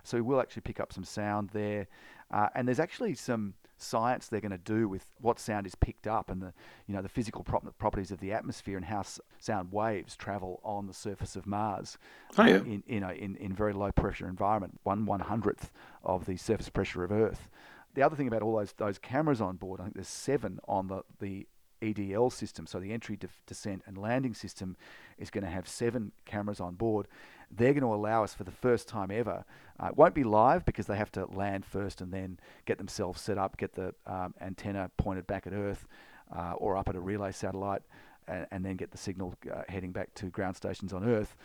so 0.04 0.18
we 0.18 0.22
will 0.22 0.42
actually 0.42 0.62
pick 0.62 0.80
up 0.80 0.94
some 0.94 1.04
sound 1.04 1.50
there. 1.52 1.88
Uh, 2.32 2.48
and 2.56 2.68
there's 2.68 2.80
actually 2.80 3.16
some 3.16 3.54
science 3.82 4.28
they're 4.28 4.42
going 4.42 4.52
to 4.52 4.58
do 4.58 4.88
with 4.90 5.06
what 5.22 5.40
sound 5.40 5.66
is 5.66 5.74
picked 5.76 6.06
up 6.06 6.30
and 6.30 6.42
the 6.42 6.54
you 6.86 6.94
know 6.94 7.02
the 7.02 7.10
physical 7.10 7.44
prop- 7.44 7.78
properties 7.78 8.12
of 8.12 8.20
the 8.20 8.34
atmosphere 8.34 8.76
and 8.76 8.86
how 8.86 9.00
s- 9.00 9.22
sound 9.40 9.72
waves 9.72 10.18
travel 10.18 10.60
on 10.66 10.86
the 10.86 10.94
surface 10.94 11.38
of 11.38 11.48
Mars 11.48 11.98
oh, 12.38 12.44
yeah. 12.44 12.58
uh, 12.58 12.64
in 12.64 12.84
you 12.88 13.00
know 13.00 13.10
in, 13.10 13.38
in 13.38 13.54
very 13.54 13.72
low 13.74 13.92
pressure 13.92 14.28
environment 14.28 14.80
one 14.84 15.06
one 15.06 15.22
hundredth 15.22 15.72
of 16.04 16.26
the 16.26 16.36
surface 16.36 16.70
pressure 16.70 17.04
of 17.04 17.12
Earth. 17.12 17.48
The 17.96 18.04
other 18.04 18.18
thing 18.18 18.28
about 18.28 18.42
all 18.42 18.58
those 18.58 18.74
those 18.74 19.00
cameras 19.00 19.42
on 19.42 19.56
board, 19.56 19.80
I 19.80 19.84
think 19.84 19.96
there's 19.96 20.08
seven 20.08 20.60
on 20.68 20.88
the 20.88 21.04
the 21.20 21.48
EDL 21.82 22.32
system, 22.32 22.68
so 22.68 22.80
the 22.80 22.92
entry, 22.92 23.16
de- 23.16 23.30
descent, 23.48 23.84
and 23.86 23.98
landing 23.98 24.34
system, 24.34 24.76
is 25.18 25.30
going 25.30 25.46
to 25.46 25.50
have 25.50 25.68
seven 25.68 26.12
cameras 26.26 26.60
on 26.60 26.76
board. 26.76 27.08
They're 27.52 27.74
going 27.74 27.84
to 27.84 27.94
allow 27.94 28.24
us 28.24 28.34
for 28.34 28.44
the 28.44 28.52
first 28.52 28.88
time 28.88 29.12
ever. 29.12 29.44
Uh, 29.82 29.88
it 29.88 29.98
won't 29.98 30.14
be 30.14 30.24
live 30.24 30.66
because 30.66 30.88
they 30.88 30.98
have 30.98 31.12
to 31.14 31.26
land 31.26 31.66
first 31.66 32.02
and 32.02 32.12
then 32.12 32.40
get 32.66 32.78
themselves 32.78 33.22
set 33.22 33.38
up, 33.38 33.58
get 33.58 33.74
the 33.74 33.94
um, 34.06 34.34
antenna 34.42 34.92
pointed 34.98 35.26
back 35.26 35.48
at 35.48 35.54
Earth 35.54 35.88
uh, 36.36 36.54
or 36.58 36.78
up 36.78 36.90
at 36.90 36.96
a 36.96 37.00
relay 37.00 37.32
satellite, 37.32 37.82
and, 38.28 38.46
and 38.52 38.66
then 38.66 38.76
get 38.76 38.92
the 38.92 38.98
signal 38.98 39.36
uh, 39.52 39.62
heading 39.68 39.92
back 39.92 40.14
to 40.16 40.28
ground 40.28 40.56
stations 40.56 40.94
on 40.94 41.04
Earth. 41.04 41.36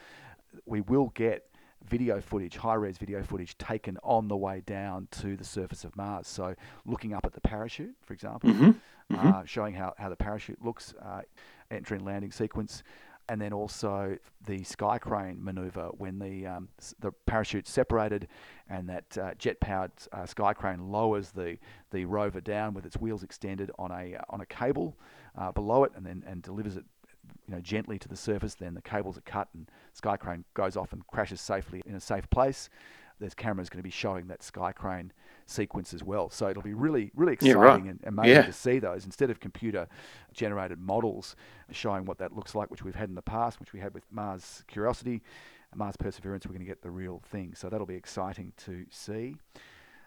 We 0.66 0.82
will 0.82 1.12
get 1.14 1.48
video 1.88 2.20
footage, 2.20 2.56
high 2.56 2.74
res 2.74 2.98
video 2.98 3.22
footage 3.22 3.56
taken 3.58 3.98
on 4.02 4.28
the 4.28 4.36
way 4.36 4.62
down 4.66 5.08
to 5.10 5.36
the 5.36 5.44
surface 5.44 5.84
of 5.84 5.94
Mars. 5.96 6.26
So, 6.26 6.54
looking 6.86 7.12
up 7.12 7.24
at 7.26 7.32
the 7.32 7.40
parachute, 7.40 7.94
for 8.02 8.14
example, 8.14 8.50
mm-hmm. 8.50 8.70
Mm-hmm. 9.14 9.28
Uh, 9.28 9.44
showing 9.44 9.74
how, 9.74 9.94
how 9.98 10.08
the 10.08 10.16
parachute 10.16 10.64
looks, 10.64 10.94
uh, 11.02 11.20
entry 11.70 11.98
and 11.98 12.06
landing 12.06 12.32
sequence, 12.32 12.82
and 13.28 13.40
then 13.40 13.52
also 13.52 14.16
the 14.46 14.62
sky 14.64 14.98
crane 14.98 15.42
maneuver 15.42 15.88
when 15.96 16.18
the 16.18 16.46
um, 16.46 16.68
the 17.00 17.12
parachute 17.26 17.66
separated 17.66 18.28
and 18.68 18.88
that 18.88 19.18
uh, 19.18 19.34
jet 19.38 19.58
powered 19.60 19.92
uh, 20.12 20.26
sky 20.26 20.52
crane 20.52 20.90
lowers 20.90 21.30
the 21.30 21.58
the 21.90 22.04
rover 22.04 22.40
down 22.40 22.74
with 22.74 22.84
its 22.84 22.96
wheels 22.96 23.22
extended 23.22 23.70
on 23.78 23.90
a 23.90 24.16
uh, 24.16 24.22
on 24.30 24.40
a 24.40 24.46
cable 24.46 24.96
uh, 25.38 25.50
below 25.52 25.84
it 25.84 25.92
and 25.96 26.04
then 26.04 26.22
and 26.26 26.42
delivers 26.42 26.76
it 26.76 26.84
you 27.46 27.54
know, 27.54 27.60
gently 27.60 27.98
to 27.98 28.08
the 28.08 28.16
surface. 28.16 28.54
Then 28.54 28.74
the 28.74 28.82
cables 28.82 29.18
are 29.18 29.22
cut 29.22 29.48
and 29.54 29.70
sky 29.92 30.16
crane 30.16 30.44
goes 30.54 30.76
off 30.76 30.92
and 30.92 31.06
crashes 31.06 31.40
safely 31.40 31.82
in 31.86 31.94
a 31.94 32.00
safe 32.00 32.28
place. 32.30 32.68
There's 33.20 33.34
cameras 33.34 33.68
going 33.68 33.78
to 33.78 33.84
be 33.84 33.90
showing 33.90 34.26
that 34.28 34.40
Skycrane 34.40 35.10
sequence 35.46 35.92
as 35.94 36.02
well. 36.02 36.30
So 36.30 36.48
it'll 36.48 36.62
be 36.62 36.74
really, 36.74 37.10
really 37.14 37.34
exciting 37.34 37.56
yeah, 37.56 37.62
right. 37.62 37.82
and 37.82 38.00
amazing 38.04 38.34
yeah. 38.34 38.42
to 38.42 38.52
see 38.52 38.78
those 38.78 39.04
instead 39.04 39.30
of 39.30 39.40
computer 39.40 39.86
generated 40.32 40.78
models 40.78 41.36
showing 41.70 42.04
what 42.04 42.18
that 42.18 42.34
looks 42.34 42.54
like, 42.54 42.70
which 42.70 42.82
we've 42.82 42.94
had 42.94 43.08
in 43.08 43.14
the 43.14 43.22
past, 43.22 43.60
which 43.60 43.72
we 43.72 43.80
had 43.80 43.94
with 43.94 44.04
Mars 44.10 44.64
Curiosity. 44.66 45.22
Mars 45.74 45.96
Perseverance, 45.96 46.46
we're 46.46 46.52
going 46.52 46.64
to 46.64 46.66
get 46.66 46.82
the 46.82 46.90
real 46.90 47.20
thing. 47.24 47.54
So 47.54 47.68
that'll 47.68 47.86
be 47.86 47.96
exciting 47.96 48.52
to 48.58 48.86
see. 48.90 49.36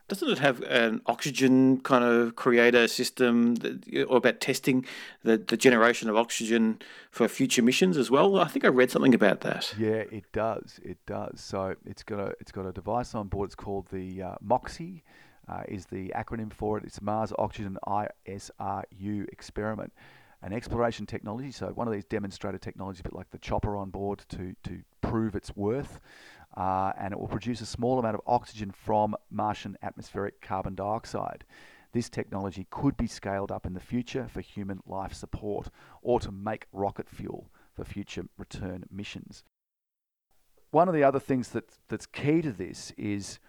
Doesn't 0.08 0.30
it 0.30 0.40
have 0.40 0.62
an 0.62 1.02
oxygen 1.06 1.82
kind 1.82 2.02
of 2.02 2.38
creator 2.38 2.88
system 2.88 3.56
that, 3.56 4.06
or 4.08 4.18
about 4.18 4.40
testing 4.40 4.86
the, 5.24 5.38
the 5.38 5.58
generation 5.58 6.10
of 6.10 6.16
oxygen 6.16 6.82
for 7.12 7.28
future 7.28 7.62
missions 7.62 7.98
as 7.98 8.10
well? 8.10 8.40
I 8.40 8.48
think 8.48 8.64
I 8.64 8.70
read 8.70 8.90
something 8.90 9.14
about 9.14 9.42
that. 9.42 9.76
Yeah, 9.78 10.04
it 10.10 10.24
does. 10.32 10.80
It 10.82 10.98
does. 11.06 11.42
So 11.42 11.76
it's 11.86 12.04
got 12.04 12.22
a 12.22 12.34
it's 12.40 12.54
got 12.54 12.66
a 12.66 12.72
device 12.72 13.16
on 13.16 13.28
board. 13.28 13.48
It's 13.48 13.56
called 13.56 13.88
the 13.92 14.22
uh, 14.22 14.36
MOXIE. 14.42 15.04
Uh, 15.50 15.64
is 15.70 15.86
the 15.86 16.10
acronym 16.10 16.52
for 16.52 16.78
it. 16.78 16.84
It's 16.84 17.02
Mars 17.02 17.32
Oxygen 17.40 17.78
ISRU 17.88 19.28
experiment, 19.32 19.94
an 20.42 20.52
exploration 20.52 21.06
technology. 21.06 21.52
So 21.52 21.68
one 21.68 21.88
of 21.88 21.94
these 21.94 22.04
demonstrator 22.04 22.58
technologies, 22.58 23.00
a 23.00 23.04
bit 23.04 23.14
like 23.14 23.32
the 23.32 23.40
chopper 23.40 23.78
on 23.78 23.90
board, 23.90 24.26
to 24.30 24.56
to 24.64 24.82
prove 25.02 25.36
its 25.36 25.56
worth 25.56 26.02
uh, 26.58 26.92
and 27.00 27.14
it 27.14 27.20
will 27.20 27.28
produce 27.28 27.62
a 27.62 27.66
small 27.66 28.00
amount 28.00 28.16
of 28.16 28.22
oxygen 28.26 28.72
from 28.72 29.16
Martian 29.30 29.78
atmospheric 29.84 30.42
carbon 30.42 30.74
dioxide. 30.76 31.46
This 31.94 32.10
technology 32.10 32.68
could 32.70 32.98
be 32.98 33.08
scaled 33.08 33.52
up 33.52 33.66
in 33.66 33.74
the 33.74 33.80
future 33.80 34.28
for 34.28 34.42
human 34.42 34.82
life 34.86 35.14
support 35.14 35.70
or 36.02 36.20
to 36.20 36.32
make 36.32 36.66
rocket 36.74 37.08
fuel 37.08 37.52
for 37.74 37.84
future 37.84 38.26
return 38.38 38.86
missions. 38.92 39.44
One 40.72 40.88
of 40.88 40.94
the 40.94 41.04
other 41.04 41.20
things 41.20 41.50
that, 41.50 41.78
that's 41.88 42.08
key 42.08 42.42
to 42.42 42.52
this 42.52 42.92
is 42.98 43.40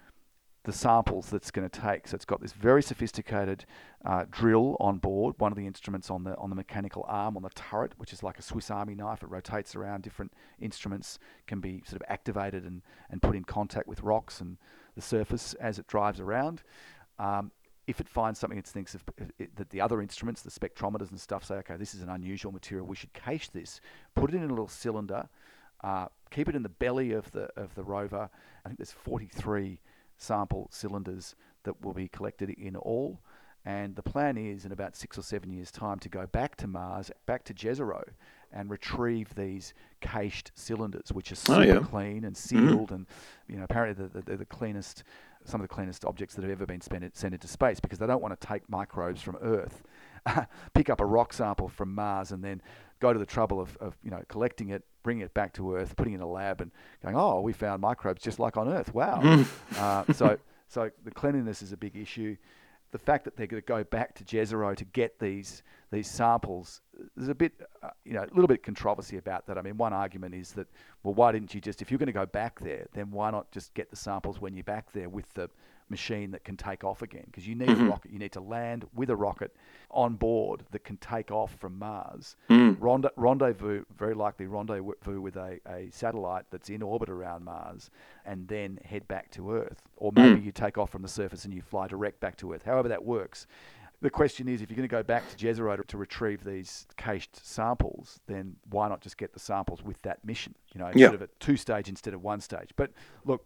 the 0.69 0.73
samples 0.75 1.31
that's 1.31 1.51
going 1.51 1.67
to 1.67 1.81
take. 1.81 2.07
So 2.07 2.15
it's 2.15 2.27
got 2.27 2.43
this 2.43 2.53
very 2.53 2.83
sophisticated 2.83 3.65
uh, 4.05 4.27
drill 4.31 4.77
on 4.79 4.99
board, 4.99 5.35
one 5.39 5.51
of 5.51 5.57
the 5.57 5.67
instruments 5.67 6.11
on 6.11 6.25
the 6.25 6.37
on 6.37 6.51
the 6.51 6.57
mechanical 6.57 7.07
arm 7.09 7.39
on 7.39 7.43
the 7.43 7.49
turret, 7.49 7.95
which 7.97 8.13
is 8.13 8.23
like 8.23 8.39
a 8.39 8.43
Swiss 8.43 8.71
Army 8.71 8.95
knife. 8.95 9.23
It 9.23 9.31
rotates 9.31 9.75
around. 9.75 10.03
Different 10.03 10.35
instruments 10.61 11.19
can 11.47 11.61
be 11.61 11.83
sort 11.87 12.03
of 12.03 12.07
activated 12.11 12.65
and, 12.65 12.83
and 13.11 13.23
put 13.23 13.35
in 13.35 13.45
contact 13.45 13.89
with 13.89 14.03
rocks 14.03 14.43
and 14.43 14.59
the 14.95 15.01
surface 15.01 15.55
as 15.55 15.79
it 15.79 15.87
drives 15.87 16.21
around. 16.21 16.63
Um, 17.19 17.51
if 17.87 17.99
it 17.99 18.09
finds 18.09 18.39
something 18.39 18.59
it 18.59 18.67
thinks 18.67 18.95
of, 18.95 19.03
it, 19.39 19.57
that 19.57 19.71
the 19.71 19.81
other 19.81 20.03
instruments, 20.03 20.43
the 20.43 20.51
spectrometers 20.51 21.09
and 21.09 21.19
stuff, 21.19 21.45
say, 21.45 21.55
okay, 21.55 21.79
this 21.79 21.95
is 21.95 22.03
an 22.03 22.11
unusual 22.11 22.53
material, 22.53 22.87
we 22.87 22.95
should 22.95 23.15
cache 23.15 23.49
this, 23.49 23.81
put 24.15 24.29
it 24.29 24.37
in 24.37 24.45
a 24.45 24.49
little 24.49 24.69
cylinder, 24.69 25.31
uh, 25.83 26.09
keep 26.31 26.47
it 26.47 26.55
in 26.55 26.63
the 26.63 26.69
belly 26.69 27.13
of 27.13 27.33
the 27.33 27.49
of 27.57 27.75
the 27.75 27.83
rover. 27.83 28.29
I 28.67 28.69
think 28.69 28.79
there's 28.79 28.93
43 28.93 29.81
sample 30.19 30.69
cylinders 30.71 31.35
that 31.65 31.83
will 31.83 31.95
be 31.95 32.09
collected 32.09 32.51
in 32.51 32.77
all. 32.77 33.21
And 33.65 33.97
the 33.97 34.03
plan 34.03 34.39
is 34.39 34.65
in 34.65 34.73
about 34.73 34.97
six 34.97 35.19
or 35.19 35.23
seven 35.23 35.53
years' 35.53 35.71
time 35.71 35.99
to 36.01 36.09
go 36.09 36.27
back 36.27 36.57
to 36.57 36.67
Mars, 36.67 37.11
back 37.27 37.45
to 37.45 37.55
Jezero, 37.55 38.03
and 38.53 38.71
retrieve 38.71 39.35
these 39.35 39.75
cached 40.01 40.53
cylinders, 40.55 41.13
which 41.13 41.33
are 41.33 41.35
super 41.35 41.61
oh, 41.61 41.65
yeah. 41.65 41.81
clean 41.81 42.25
and 42.25 42.37
sealed, 42.37 42.87
mm-hmm. 42.87 42.95
and 42.95 43.07
you 43.47 43.57
know 43.57 43.65
apparently 43.65 44.07
they're 44.07 44.23
the, 44.23 44.31
the, 44.31 44.37
the, 44.39 44.45
cleanest, 44.47 45.03
some 45.45 45.61
of 45.61 45.69
the 45.69 45.75
cleanest 45.75 46.05
objects 46.05 46.35
that 46.35 46.43
have 46.43 46.51
ever 46.51 46.65
been 46.65 46.81
spent, 46.81 47.15
sent 47.17 47.35
into 47.35 47.49
space 47.49 47.79
because 47.79 47.99
they 47.99 48.07
don't 48.07 48.23
want 48.23 48.39
to 48.39 48.47
take 48.47 48.69
microbes 48.71 49.21
from 49.21 49.37
Earth, 49.43 49.83
pick 50.75 50.89
up 50.89 51.01
a 51.01 51.05
rock 51.05 51.33
sample 51.33 51.69
from 51.69 51.95
Mars, 51.95 52.33
and 52.33 52.43
then 52.43 52.63
go 53.01 53.13
to 53.13 53.19
the 53.19 53.27
trouble 53.27 53.61
of, 53.61 53.77
of 53.79 53.99
you 54.03 54.11
know 54.11 54.23
collecting 54.29 54.71
it, 54.71 54.85
bringing 55.09 55.25
it 55.25 55.33
back 55.33 55.55
to 55.55 55.75
Earth, 55.75 55.97
putting 55.97 56.13
it 56.13 56.17
in 56.17 56.21
a 56.21 56.29
lab, 56.29 56.61
and 56.61 56.71
going, 57.03 57.17
oh, 57.17 57.41
we 57.41 57.55
found 57.55 57.81
microbes 57.81 58.21
just 58.21 58.39
like 58.39 58.59
on 58.59 58.69
Earth. 58.69 58.93
Wow. 58.93 59.23
Mm. 59.23 59.47
uh, 59.79 60.13
so 60.13 60.39
so 60.69 60.91
the 61.03 61.11
cleanliness 61.11 61.63
is 61.63 61.73
a 61.73 61.79
big 61.79 61.97
issue. 61.97 62.37
The 62.91 62.99
fact 62.99 63.25
that 63.25 63.35
they're 63.35 63.47
going 63.47 63.63
to 63.63 63.67
go 63.67 63.85
back 63.85 64.15
to 64.17 64.25
Jezero 64.25 64.77
to 64.77 64.85
get 64.85 65.19
these 65.19 65.63
these 65.91 66.11
samples, 66.11 66.83
there's 67.17 67.31
a 67.31 67.35
bit, 67.35 67.55
uh, 67.83 67.89
you 68.05 68.13
know, 68.13 68.21
a 68.21 68.35
little 68.35 68.47
bit 68.47 68.59
of 68.59 68.63
controversy 68.63 69.17
about 69.17 69.47
that. 69.47 69.57
I 69.57 69.63
mean, 69.63 69.79
one 69.79 69.95
argument 69.95 70.35
is 70.35 70.53
that, 70.53 70.67
well, 71.03 71.15
why 71.15 71.33
didn't 71.33 71.55
you 71.55 71.63
just, 71.63 71.81
if 71.81 71.91
you're 71.91 71.97
going 71.97 72.09
to 72.09 72.13
go 72.13 72.27
back 72.27 72.61
there, 72.61 72.87
then 72.93 73.11
why 73.11 73.31
not 73.31 73.51
just 73.51 73.73
get 73.73 73.89
the 73.89 73.97
samples 73.97 74.39
when 74.43 74.53
you're 74.53 74.65
back 74.65 74.93
there 74.93 75.09
with 75.09 75.33
the 75.33 75.49
machine 75.91 76.31
that 76.33 76.45
can 76.45 76.57
take 76.57 76.85
off 76.85 77.03
again 77.03 77.25
because 77.27 77.47
you 77.47 77.55
need 77.55 77.69
mm-hmm. 77.69 77.87
a 77.87 77.91
rocket. 77.91 78.13
You 78.13 78.19
need 78.19 78.33
to 78.33 78.41
land 78.41 78.87
with 78.95 79.11
a 79.11 79.17
rocket 79.17 79.55
on 79.91 80.15
board 80.15 80.65
that 80.71 80.85
can 80.85 80.97
take 80.99 81.31
off 81.31 81.55
from 81.59 81.79
Mars. 81.79 82.37
Mm. 82.51 82.77
Rond- 82.79 83.11
rendezvous, 83.17 83.85
very 83.97 84.15
likely 84.15 84.47
rendezvous 84.47 85.21
with 85.21 85.37
a, 85.37 85.59
a 85.67 85.89
satellite 85.91 86.45
that's 86.51 86.71
in 86.71 86.83
orbit 86.83 87.09
around 87.09 87.45
Mars, 87.45 87.91
and 88.27 88.47
then 88.49 88.79
head 88.85 89.07
back 89.09 89.31
to 89.33 89.53
Earth. 89.53 89.83
Or 89.97 90.13
maybe 90.15 90.41
mm. 90.41 90.45
you 90.45 90.53
take 90.53 90.79
off 90.79 90.91
from 90.91 91.03
the 91.03 91.09
surface 91.09 91.45
and 91.45 91.55
you 91.55 91.63
fly 91.63 91.89
direct 91.89 92.21
back 92.21 92.37
to 92.39 92.53
Earth. 92.53 92.65
However 92.65 92.89
that 92.89 93.05
works. 93.05 93.47
The 94.01 94.11
question 94.11 94.47
is, 94.47 94.63
if 94.63 94.71
you're 94.71 94.77
going 94.77 94.89
to 94.89 94.95
go 94.95 95.03
back 95.03 95.29
to 95.29 95.37
Jezero 95.37 95.85
to 95.85 95.97
retrieve 95.97 96.45
these 96.45 96.87
cached 96.97 97.45
samples, 97.45 98.21
then 98.29 98.55
why 98.71 98.89
not 98.89 99.01
just 99.01 99.17
get 99.17 99.33
the 99.33 99.41
samples 99.41 99.83
with 99.83 100.01
that 100.03 100.25
mission? 100.25 100.55
You 100.73 100.79
know, 100.79 100.87
instead 100.87 101.01
yep. 101.01 101.15
of 101.15 101.23
a 101.23 101.29
two 101.41 101.57
stage 101.57 101.89
instead 101.89 102.15
of 102.15 102.23
one 102.23 102.41
stage. 102.41 102.71
But 102.77 102.93
look, 103.25 103.45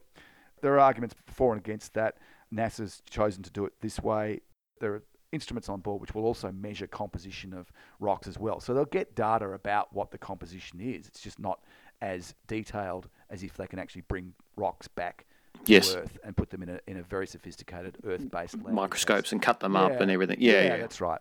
there 0.62 0.74
are 0.74 0.80
arguments 0.80 1.14
for 1.26 1.52
and 1.52 1.60
against 1.60 1.94
that. 1.94 2.16
NASA's 2.52 3.02
chosen 3.08 3.42
to 3.42 3.50
do 3.50 3.64
it 3.64 3.72
this 3.80 4.00
way. 4.00 4.40
There 4.80 4.94
are 4.94 5.02
instruments 5.32 5.68
on 5.68 5.80
board 5.80 6.00
which 6.00 6.14
will 6.14 6.24
also 6.24 6.52
measure 6.52 6.86
composition 6.86 7.52
of 7.52 7.72
rocks 8.00 8.26
as 8.26 8.38
well. 8.38 8.60
So 8.60 8.74
they'll 8.74 8.84
get 8.84 9.14
data 9.14 9.50
about 9.50 9.92
what 9.92 10.10
the 10.10 10.18
composition 10.18 10.80
is. 10.80 11.06
It's 11.06 11.20
just 11.20 11.38
not 11.38 11.60
as 12.00 12.34
detailed 12.46 13.08
as 13.30 13.42
if 13.42 13.56
they 13.56 13.66
can 13.66 13.78
actually 13.78 14.02
bring 14.02 14.34
rocks 14.56 14.88
back 14.88 15.24
yes. 15.66 15.92
to 15.92 16.00
Earth 16.00 16.18
and 16.24 16.36
put 16.36 16.50
them 16.50 16.62
in 16.62 16.68
a, 16.68 16.80
in 16.86 16.98
a 16.98 17.02
very 17.02 17.26
sophisticated 17.26 17.96
Earth-based 18.04 18.58
microscopes 18.58 19.32
and 19.32 19.40
cut 19.40 19.60
them 19.60 19.74
yeah. 19.74 19.82
up 19.82 20.00
and 20.00 20.10
everything. 20.10 20.36
Yeah, 20.40 20.52
yeah, 20.52 20.62
yeah, 20.62 20.76
that's 20.78 21.00
right. 21.00 21.20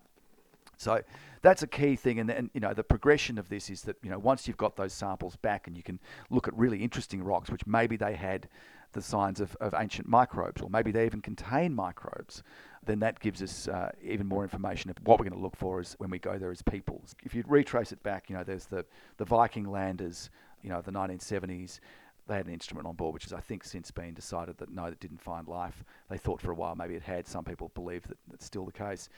So 0.78 1.02
that's 1.44 1.62
a 1.62 1.68
key 1.68 1.96
thing, 1.96 2.20
and, 2.20 2.30
and 2.32 2.50
you 2.56 2.60
know 2.60 2.74
the 2.74 2.84
progression 2.84 3.38
of 3.38 3.50
this 3.50 3.70
is 3.70 3.84
that 3.84 3.98
you 4.02 4.10
know 4.10 4.18
once 4.18 4.48
you've 4.48 4.58
got 4.58 4.76
those 4.78 4.94
samples 4.94 5.36
back 5.36 5.68
and 5.68 5.78
you 5.78 5.84
can 5.84 6.00
look 6.32 6.48
at 6.48 6.58
really 6.58 6.80
interesting 6.80 7.24
rocks, 7.24 7.52
which 7.52 7.68
maybe 7.68 7.98
they 7.98 8.16
had 8.16 8.50
the 8.94 9.02
signs 9.02 9.40
of, 9.40 9.56
of 9.62 9.74
ancient 9.78 10.08
microbes, 10.08 10.62
or 10.62 10.70
maybe 10.70 10.92
they 10.92 11.06
even 11.06 11.22
contain 11.22 11.74
microbes, 11.74 12.44
then 12.86 13.00
that 13.00 13.20
gives 13.20 13.42
us 13.42 13.68
uh, 13.68 13.92
even 14.04 14.28
more 14.28 14.44
information 14.44 14.90
of 14.90 14.98
what 15.04 15.20
we're 15.20 15.26
going 15.26 15.38
to 15.38 15.44
look 15.44 15.56
for 15.56 15.80
as 15.80 15.96
when 16.00 16.10
we 16.10 16.20
go 16.20 16.38
there 16.38 16.52
as 16.52 16.62
peoples. 16.62 17.16
If 17.24 17.36
you 17.36 17.44
retrace 17.48 17.92
it 17.92 18.02
back, 18.04 18.30
you 18.30 18.36
know, 18.36 18.44
there's 18.44 18.66
the, 18.66 18.86
the 19.18 19.26
Viking 19.26 19.70
landers, 19.70 20.30
you 20.64 20.70
know, 20.70 20.82
the 20.82 20.92
1970s. 20.92 21.80
They 22.28 22.36
had 22.36 22.48
an 22.48 22.54
instrument 22.54 22.88
on 22.88 22.96
board, 22.96 23.14
which 23.14 23.24
has, 23.24 23.34
I 23.34 23.40
think, 23.40 23.64
since 23.64 23.92
been 23.92 24.14
decided 24.14 24.58
that 24.58 24.72
no, 24.72 24.86
it 24.86 25.00
didn't 25.00 25.22
find 25.22 25.48
life. 25.48 25.84
They 26.10 26.18
thought 26.18 26.42
for 26.42 26.52
a 26.52 26.56
while 26.56 26.76
maybe 26.76 26.96
it 26.96 27.04
had. 27.04 27.28
Some 27.28 27.44
people 27.44 27.72
believe 27.76 28.04
that 28.04 28.18
that's 28.30 28.46
still 28.46 28.66
the 28.66 28.72
case. 28.72 29.10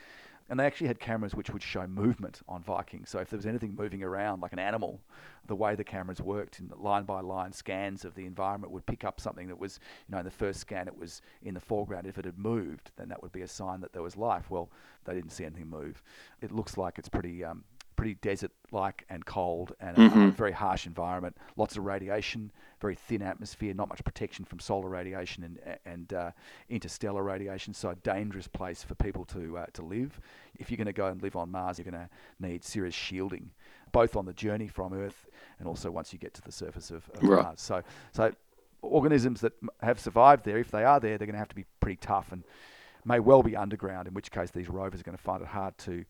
And 0.50 0.60
they 0.60 0.66
actually 0.66 0.88
had 0.88 1.00
cameras 1.00 1.34
which 1.34 1.48
would 1.50 1.62
show 1.62 1.86
movement 1.86 2.42
on 2.46 2.62
Viking. 2.62 3.06
So 3.06 3.18
if 3.18 3.30
there 3.30 3.38
was 3.38 3.46
anything 3.46 3.74
moving 3.74 4.02
around, 4.02 4.40
like 4.40 4.52
an 4.52 4.58
animal, 4.58 5.00
the 5.46 5.56
way 5.56 5.74
the 5.74 5.84
cameras 5.84 6.20
worked 6.20 6.60
in 6.60 6.70
line 6.76 7.04
by 7.04 7.20
line 7.20 7.52
scans 7.52 8.04
of 8.04 8.14
the 8.14 8.26
environment 8.26 8.72
would 8.72 8.84
pick 8.84 9.04
up 9.04 9.20
something 9.20 9.48
that 9.48 9.58
was, 9.58 9.80
you 10.06 10.12
know, 10.12 10.18
in 10.18 10.24
the 10.24 10.30
first 10.30 10.60
scan 10.60 10.86
it 10.86 10.98
was 10.98 11.22
in 11.42 11.54
the 11.54 11.60
foreground. 11.60 12.06
If 12.06 12.18
it 12.18 12.26
had 12.26 12.38
moved, 12.38 12.90
then 12.96 13.08
that 13.08 13.22
would 13.22 13.32
be 13.32 13.42
a 13.42 13.48
sign 13.48 13.80
that 13.80 13.92
there 13.94 14.02
was 14.02 14.16
life. 14.16 14.50
Well, 14.50 14.70
they 15.04 15.14
didn't 15.14 15.30
see 15.30 15.44
anything 15.44 15.68
move. 15.68 16.02
It 16.42 16.52
looks 16.52 16.76
like 16.76 16.98
it's 16.98 17.08
pretty 17.08 17.42
um, 17.42 17.64
pretty 17.96 18.14
desert-like 18.14 19.04
and 19.08 19.24
cold 19.24 19.74
and 19.80 19.96
mm-hmm. 19.96 20.20
a, 20.20 20.30
very 20.30 20.52
harsh 20.52 20.86
environment. 20.86 21.36
Lots 21.56 21.76
of 21.76 21.84
radiation, 21.84 22.50
very 22.80 22.94
thin 22.94 23.22
atmosphere, 23.22 23.74
not 23.74 23.88
much 23.88 24.02
protection 24.04 24.44
from 24.44 24.58
solar 24.58 24.88
radiation 24.88 25.44
and 25.44 25.78
and 25.84 26.12
uh, 26.12 26.30
interstellar 26.68 27.22
radiation. 27.22 27.74
So 27.74 27.90
a 27.90 27.96
dangerous 27.96 28.48
place 28.48 28.82
for 28.82 28.94
people 28.94 29.24
to 29.26 29.58
uh, 29.58 29.66
to 29.74 29.82
live. 29.82 30.20
If 30.58 30.70
you're 30.70 30.76
going 30.76 30.86
to 30.86 30.92
go 30.92 31.06
and 31.06 31.22
live 31.22 31.36
on 31.36 31.50
Mars, 31.50 31.78
you're 31.78 31.90
going 31.90 32.02
to 32.02 32.10
need 32.40 32.64
serious 32.64 32.94
shielding, 32.94 33.50
both 33.92 34.16
on 34.16 34.26
the 34.26 34.32
journey 34.32 34.68
from 34.68 34.92
Earth 34.92 35.26
and 35.58 35.68
also 35.68 35.90
once 35.90 36.12
you 36.12 36.18
get 36.18 36.34
to 36.34 36.42
the 36.42 36.52
surface 36.52 36.90
of, 36.90 37.08
of 37.14 37.22
right. 37.22 37.42
Mars. 37.42 37.60
So 37.60 37.82
so 38.12 38.32
organisms 38.82 39.40
that 39.40 39.52
have 39.82 39.98
survived 39.98 40.44
there, 40.44 40.58
if 40.58 40.70
they 40.70 40.84
are 40.84 41.00
there, 41.00 41.16
they're 41.18 41.26
going 41.26 41.34
to 41.34 41.38
have 41.38 41.48
to 41.48 41.54
be 41.54 41.64
pretty 41.80 41.96
tough 41.96 42.32
and 42.32 42.44
may 43.04 43.20
well 43.20 43.42
be 43.42 43.56
underground. 43.56 44.08
In 44.08 44.14
which 44.14 44.30
case, 44.30 44.50
these 44.50 44.68
rovers 44.68 45.00
are 45.00 45.04
going 45.04 45.16
to 45.16 45.22
find 45.22 45.42
it 45.42 45.48
hard 45.48 45.76
to 45.78 46.04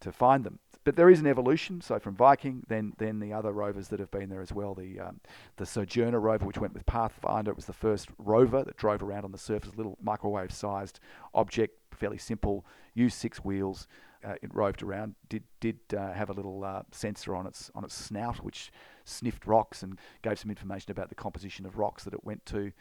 to 0.00 0.12
find 0.12 0.44
them. 0.44 0.58
But 0.84 0.96
there 0.96 1.08
is 1.08 1.20
an 1.20 1.26
evolution. 1.26 1.80
So 1.80 1.98
from 1.98 2.14
Viking, 2.14 2.64
then 2.68 2.92
then 2.98 3.18
the 3.18 3.32
other 3.32 3.52
rovers 3.52 3.88
that 3.88 4.00
have 4.00 4.10
been 4.10 4.28
there 4.28 4.42
as 4.42 4.52
well. 4.52 4.74
The 4.74 5.00
um, 5.00 5.20
the 5.56 5.66
Sojourner 5.66 6.20
rover, 6.20 6.44
which 6.44 6.58
went 6.58 6.74
with 6.74 6.86
Pathfinder, 6.86 7.50
it 7.50 7.56
was 7.56 7.66
the 7.66 7.72
first 7.72 8.08
rover 8.18 8.62
that 8.64 8.76
drove 8.76 9.02
around 9.02 9.24
on 9.24 9.32
the 9.32 9.38
surface, 9.38 9.72
a 9.72 9.76
little 9.76 9.98
microwave-sized 10.02 11.00
object, 11.34 11.78
fairly 11.94 12.18
simple. 12.18 12.64
Used 12.94 13.16
six 13.16 13.38
wheels. 13.44 13.88
Uh, 14.24 14.36
it 14.40 14.54
roved 14.54 14.82
around. 14.82 15.14
Did 15.28 15.42
did 15.60 15.78
uh, 15.94 16.12
have 16.12 16.30
a 16.30 16.32
little 16.32 16.64
uh, 16.64 16.82
sensor 16.92 17.34
on 17.34 17.46
its 17.46 17.70
on 17.74 17.84
its 17.84 17.94
snout, 17.94 18.42
which 18.42 18.72
sniffed 19.04 19.46
rocks 19.46 19.82
and 19.82 19.98
gave 20.22 20.38
some 20.38 20.50
information 20.50 20.90
about 20.90 21.08
the 21.10 21.14
composition 21.14 21.66
of 21.66 21.76
rocks 21.76 22.04
that 22.04 22.14
it 22.14 22.24
went 22.24 22.44
to. 22.46 22.72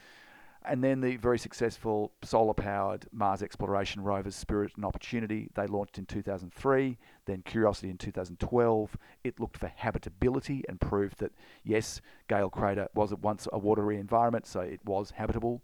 And 0.65 0.83
then 0.83 1.01
the 1.01 1.17
very 1.17 1.37
successful 1.37 2.13
solar 2.23 2.53
powered 2.53 3.05
Mars 3.11 3.43
exploration 3.43 4.01
rovers 4.01 4.35
Spirit 4.35 4.71
and 4.75 4.85
Opportunity, 4.85 5.49
they 5.55 5.67
launched 5.67 5.97
in 5.97 6.05
2003, 6.05 6.97
then 7.25 7.41
Curiosity 7.43 7.89
in 7.89 7.97
2012. 7.97 8.97
It 9.25 9.39
looked 9.39 9.57
for 9.57 9.67
habitability 9.67 10.63
and 10.69 10.79
proved 10.79 11.19
that, 11.19 11.33
yes, 11.63 11.99
Gale 12.29 12.49
Crater 12.49 12.87
was 12.95 13.11
at 13.11 13.19
once 13.19 13.47
a 13.51 13.57
watery 13.59 13.97
environment, 13.97 14.45
so 14.45 14.61
it 14.61 14.79
was 14.85 15.11
habitable 15.11 15.61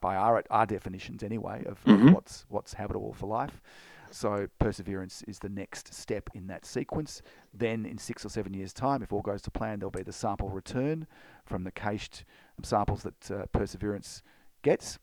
by 0.00 0.16
our, 0.16 0.42
our 0.50 0.66
definitions 0.66 1.22
anyway 1.22 1.64
of, 1.64 1.82
Mhm. 1.84 2.08
of 2.08 2.12
what's, 2.14 2.44
what's 2.50 2.74
habitable 2.74 3.14
for 3.14 3.26
life. 3.26 3.62
So 4.10 4.46
Perseverance 4.60 5.22
is 5.26 5.38
the 5.40 5.48
next 5.48 5.92
step 5.92 6.28
in 6.34 6.46
that 6.48 6.64
sequence. 6.66 7.20
Then 7.52 7.84
in 7.84 7.98
six 7.98 8.24
or 8.24 8.28
seven 8.28 8.54
years' 8.54 8.72
time, 8.72 9.02
if 9.02 9.12
all 9.12 9.22
goes 9.22 9.42
to 9.42 9.50
plan, 9.50 9.78
there'll 9.80 9.90
be 9.90 10.02
the 10.02 10.12
sample 10.12 10.50
return 10.50 11.06
from 11.44 11.64
the 11.64 11.72
cached 11.72 12.24
samples 12.62 13.02
that 13.02 13.30
uh, 13.30 13.46
Perseverance 13.46 14.22
gets. 14.64 14.98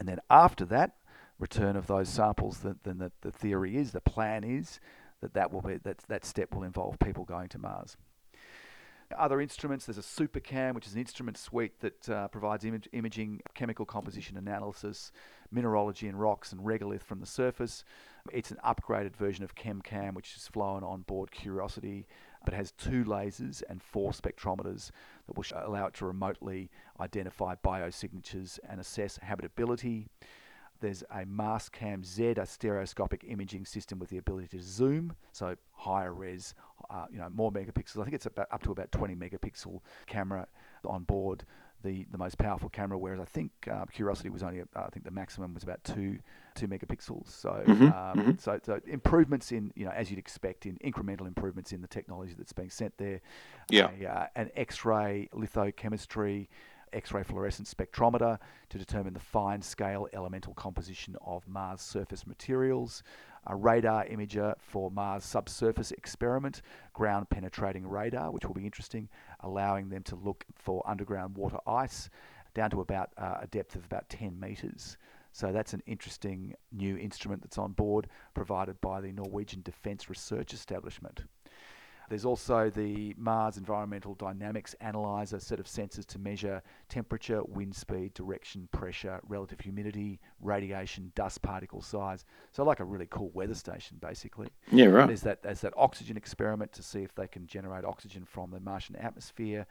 And 0.00 0.08
then 0.08 0.18
after 0.28 0.64
that, 0.66 0.96
return 1.38 1.76
of 1.76 1.86
those 1.86 2.08
samples, 2.08 2.58
that, 2.58 2.82
then 2.82 2.98
the, 2.98 3.12
the 3.20 3.30
theory 3.30 3.76
is, 3.76 3.92
the 3.92 4.00
plan 4.00 4.42
is, 4.42 4.80
that 5.20 5.34
that 5.34 5.52
will 5.52 5.62
be 5.62 5.76
that 5.76 5.98
that 6.08 6.24
step 6.24 6.54
will 6.54 6.64
involve 6.64 6.98
people 6.98 7.24
going 7.24 7.48
to 7.48 7.58
Mars. 7.58 7.96
Other 9.16 9.40
instruments, 9.40 9.86
there's 9.86 9.98
a 9.98 10.00
SuperCam, 10.00 10.74
which 10.74 10.86
is 10.86 10.94
an 10.94 10.98
instrument 10.98 11.38
suite 11.38 11.78
that 11.80 12.08
uh, 12.08 12.26
provides 12.28 12.64
image, 12.64 12.88
imaging, 12.92 13.40
chemical 13.54 13.86
composition 13.86 14.36
analysis, 14.36 15.12
mineralogy 15.52 16.08
in 16.08 16.16
rocks, 16.16 16.50
and 16.50 16.60
regolith 16.60 17.02
from 17.02 17.20
the 17.20 17.26
surface. 17.26 17.84
It's 18.32 18.50
an 18.50 18.58
upgraded 18.64 19.14
version 19.14 19.44
of 19.44 19.54
ChemCam, 19.54 20.14
which 20.14 20.34
is 20.36 20.48
flown 20.48 20.82
on 20.82 21.02
board 21.02 21.30
Curiosity, 21.30 22.06
but 22.46 22.54
it 22.54 22.58
has 22.58 22.70
two 22.70 23.04
lasers 23.04 23.62
and 23.68 23.82
four 23.82 24.12
spectrometers 24.12 24.92
that 25.26 25.36
will 25.36 25.44
allow 25.66 25.86
it 25.86 25.94
to 25.94 26.06
remotely 26.06 26.70
identify 27.00 27.56
biosignatures 27.56 28.58
and 28.70 28.80
assess 28.80 29.18
habitability. 29.20 30.06
There's 30.80 31.02
a 31.10 31.24
Mastcam 31.24 32.04
Z, 32.04 32.34
a 32.36 32.46
stereoscopic 32.46 33.24
imaging 33.26 33.66
system 33.66 33.98
with 33.98 34.10
the 34.10 34.18
ability 34.18 34.56
to 34.56 34.62
zoom, 34.62 35.14
so 35.32 35.56
higher 35.72 36.14
res, 36.14 36.54
uh, 36.88 37.06
you 37.10 37.18
know, 37.18 37.28
more 37.34 37.50
megapixels. 37.50 38.00
I 38.00 38.04
think 38.04 38.14
it's 38.14 38.26
about 38.26 38.46
up 38.52 38.62
to 38.62 38.72
about 38.72 38.92
20 38.92 39.16
megapixel 39.16 39.80
camera 40.06 40.46
on 40.84 41.02
board. 41.02 41.44
The, 41.84 42.06
the 42.10 42.18
most 42.18 42.38
powerful 42.38 42.68
camera, 42.68 42.98
whereas 42.98 43.20
I 43.20 43.26
think 43.26 43.52
uh, 43.70 43.84
Curiosity 43.86 44.28
was 44.28 44.42
only, 44.42 44.60
uh, 44.60 44.64
I 44.74 44.88
think 44.88 45.04
the 45.04 45.10
maximum 45.10 45.54
was 45.54 45.62
about 45.62 45.84
two 45.84 46.18
two 46.54 46.66
megapixels. 46.66 47.28
So, 47.28 47.62
Mhm, 47.66 47.92
um, 47.92 48.18
mhm. 48.18 48.40
so, 48.40 48.58
so 48.62 48.80
improvements 48.86 49.52
in, 49.52 49.72
you 49.76 49.84
know, 49.84 49.92
as 49.92 50.10
you'd 50.10 50.18
expect, 50.18 50.64
in 50.64 50.78
incremental 50.78 51.26
improvements 51.26 51.72
in 51.72 51.82
the 51.82 51.86
technology 51.88 52.34
that's 52.36 52.54
being 52.54 52.70
sent 52.70 52.96
there. 52.96 53.20
Yeah. 53.70 53.90
A, 54.00 54.06
uh, 54.06 54.26
an 54.36 54.50
X-ray 54.56 55.28
lithochemistry, 55.34 56.48
X-ray 56.92 57.24
fluorescence 57.24 57.72
spectrometer 57.72 58.38
to 58.70 58.78
determine 58.78 59.12
the 59.12 59.20
fine 59.20 59.60
scale 59.60 60.08
elemental 60.14 60.54
composition 60.54 61.14
of 61.20 61.46
Mars 61.46 61.82
surface 61.82 62.26
materials, 62.26 63.02
a 63.46 63.56
radar 63.56 64.04
imager 64.06 64.54
for 64.58 64.90
Mars 64.90 65.24
subsurface 65.24 65.92
experiment, 65.92 66.62
ground 66.92 67.30
penetrating 67.30 67.86
radar, 67.86 68.30
which 68.30 68.44
will 68.44 68.54
be 68.54 68.64
interesting, 68.64 69.08
allowing 69.40 69.88
them 69.88 70.02
to 70.04 70.16
look 70.16 70.44
for 70.54 70.82
underground 70.86 71.36
water 71.36 71.58
ice 71.66 72.10
down 72.54 72.70
to 72.70 72.80
about 72.80 73.10
uh, 73.18 73.38
a 73.42 73.46
depth 73.46 73.76
of 73.76 73.84
about 73.84 74.08
10 74.08 74.38
meters. 74.40 74.96
So 75.32 75.52
that's 75.52 75.74
an 75.74 75.82
interesting 75.86 76.54
new 76.72 76.96
instrument 76.96 77.42
that's 77.42 77.58
on 77.58 77.72
board, 77.72 78.08
provided 78.32 78.80
by 78.80 79.02
the 79.02 79.12
Norwegian 79.12 79.60
Defence 79.60 80.08
Research 80.08 80.54
Establishment. 80.54 81.24
There's 82.08 82.24
also 82.24 82.70
the 82.70 83.14
Mars 83.16 83.56
Environmental 83.56 84.14
Dynamics 84.14 84.74
Analyzer 84.80 85.40
set 85.40 85.60
of 85.60 85.66
sensors 85.66 86.06
to 86.06 86.18
measure 86.18 86.62
temperature, 86.88 87.42
wind 87.44 87.74
speed, 87.74 88.14
direction, 88.14 88.68
pressure, 88.72 89.20
relative 89.28 89.60
humidity, 89.60 90.20
radiation, 90.40 91.12
dust 91.14 91.42
particle 91.42 91.82
size. 91.82 92.24
So 92.52 92.64
like 92.64 92.80
a 92.80 92.84
really 92.84 93.06
cool 93.10 93.30
weather 93.34 93.54
station, 93.54 93.98
basically. 94.00 94.48
Yeah, 94.70 94.86
right. 94.86 95.06
There's 95.06 95.22
that 95.22 95.42
there's 95.42 95.60
that 95.62 95.74
oxygen 95.76 96.16
experiment 96.16 96.72
to 96.72 96.82
see 96.82 97.02
if 97.02 97.14
they 97.14 97.26
can 97.26 97.46
generate 97.46 97.84
oxygen 97.84 98.24
from 98.24 98.50
the 98.50 98.60
Martian 98.60 98.96
atmosphere. 98.96 99.66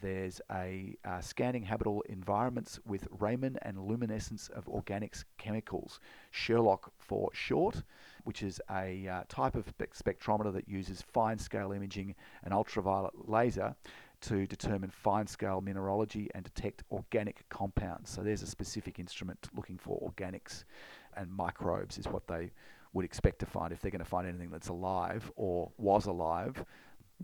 There's 0.00 0.40
a 0.50 0.96
uh, 1.04 1.20
scanning 1.20 1.62
habitable 1.62 2.02
environments 2.08 2.80
with 2.86 3.06
Raman 3.10 3.58
and 3.62 3.78
luminescence 3.78 4.48
of 4.48 4.64
organics 4.64 5.24
chemicals, 5.36 6.00
SHERLOC 6.32 6.90
for 6.98 7.30
short, 7.34 7.82
which 8.24 8.42
is 8.42 8.60
a 8.70 9.06
uh, 9.06 9.22
type 9.28 9.54
of 9.54 9.72
spectrometer 9.76 10.52
that 10.54 10.68
uses 10.68 11.02
fine 11.02 11.38
scale 11.38 11.72
imaging 11.72 12.14
and 12.42 12.54
ultraviolet 12.54 13.28
laser 13.28 13.74
to 14.22 14.46
determine 14.46 14.90
fine 14.90 15.26
scale 15.26 15.60
mineralogy 15.60 16.30
and 16.34 16.44
detect 16.44 16.84
organic 16.90 17.44
compounds. 17.48 18.10
So 18.10 18.22
there's 18.22 18.42
a 18.42 18.46
specific 18.46 18.98
instrument 18.98 19.48
looking 19.54 19.78
for 19.78 20.00
organics 20.00 20.64
and 21.16 21.30
microbes 21.30 21.98
is 21.98 22.06
what 22.06 22.26
they 22.26 22.52
would 22.92 23.04
expect 23.04 23.40
to 23.40 23.46
find 23.46 23.72
if 23.72 23.80
they're 23.80 23.90
going 23.90 23.98
to 23.98 24.08
find 24.08 24.26
anything 24.26 24.50
that's 24.50 24.68
alive 24.68 25.30
or 25.36 25.70
was 25.76 26.06
alive. 26.06 26.64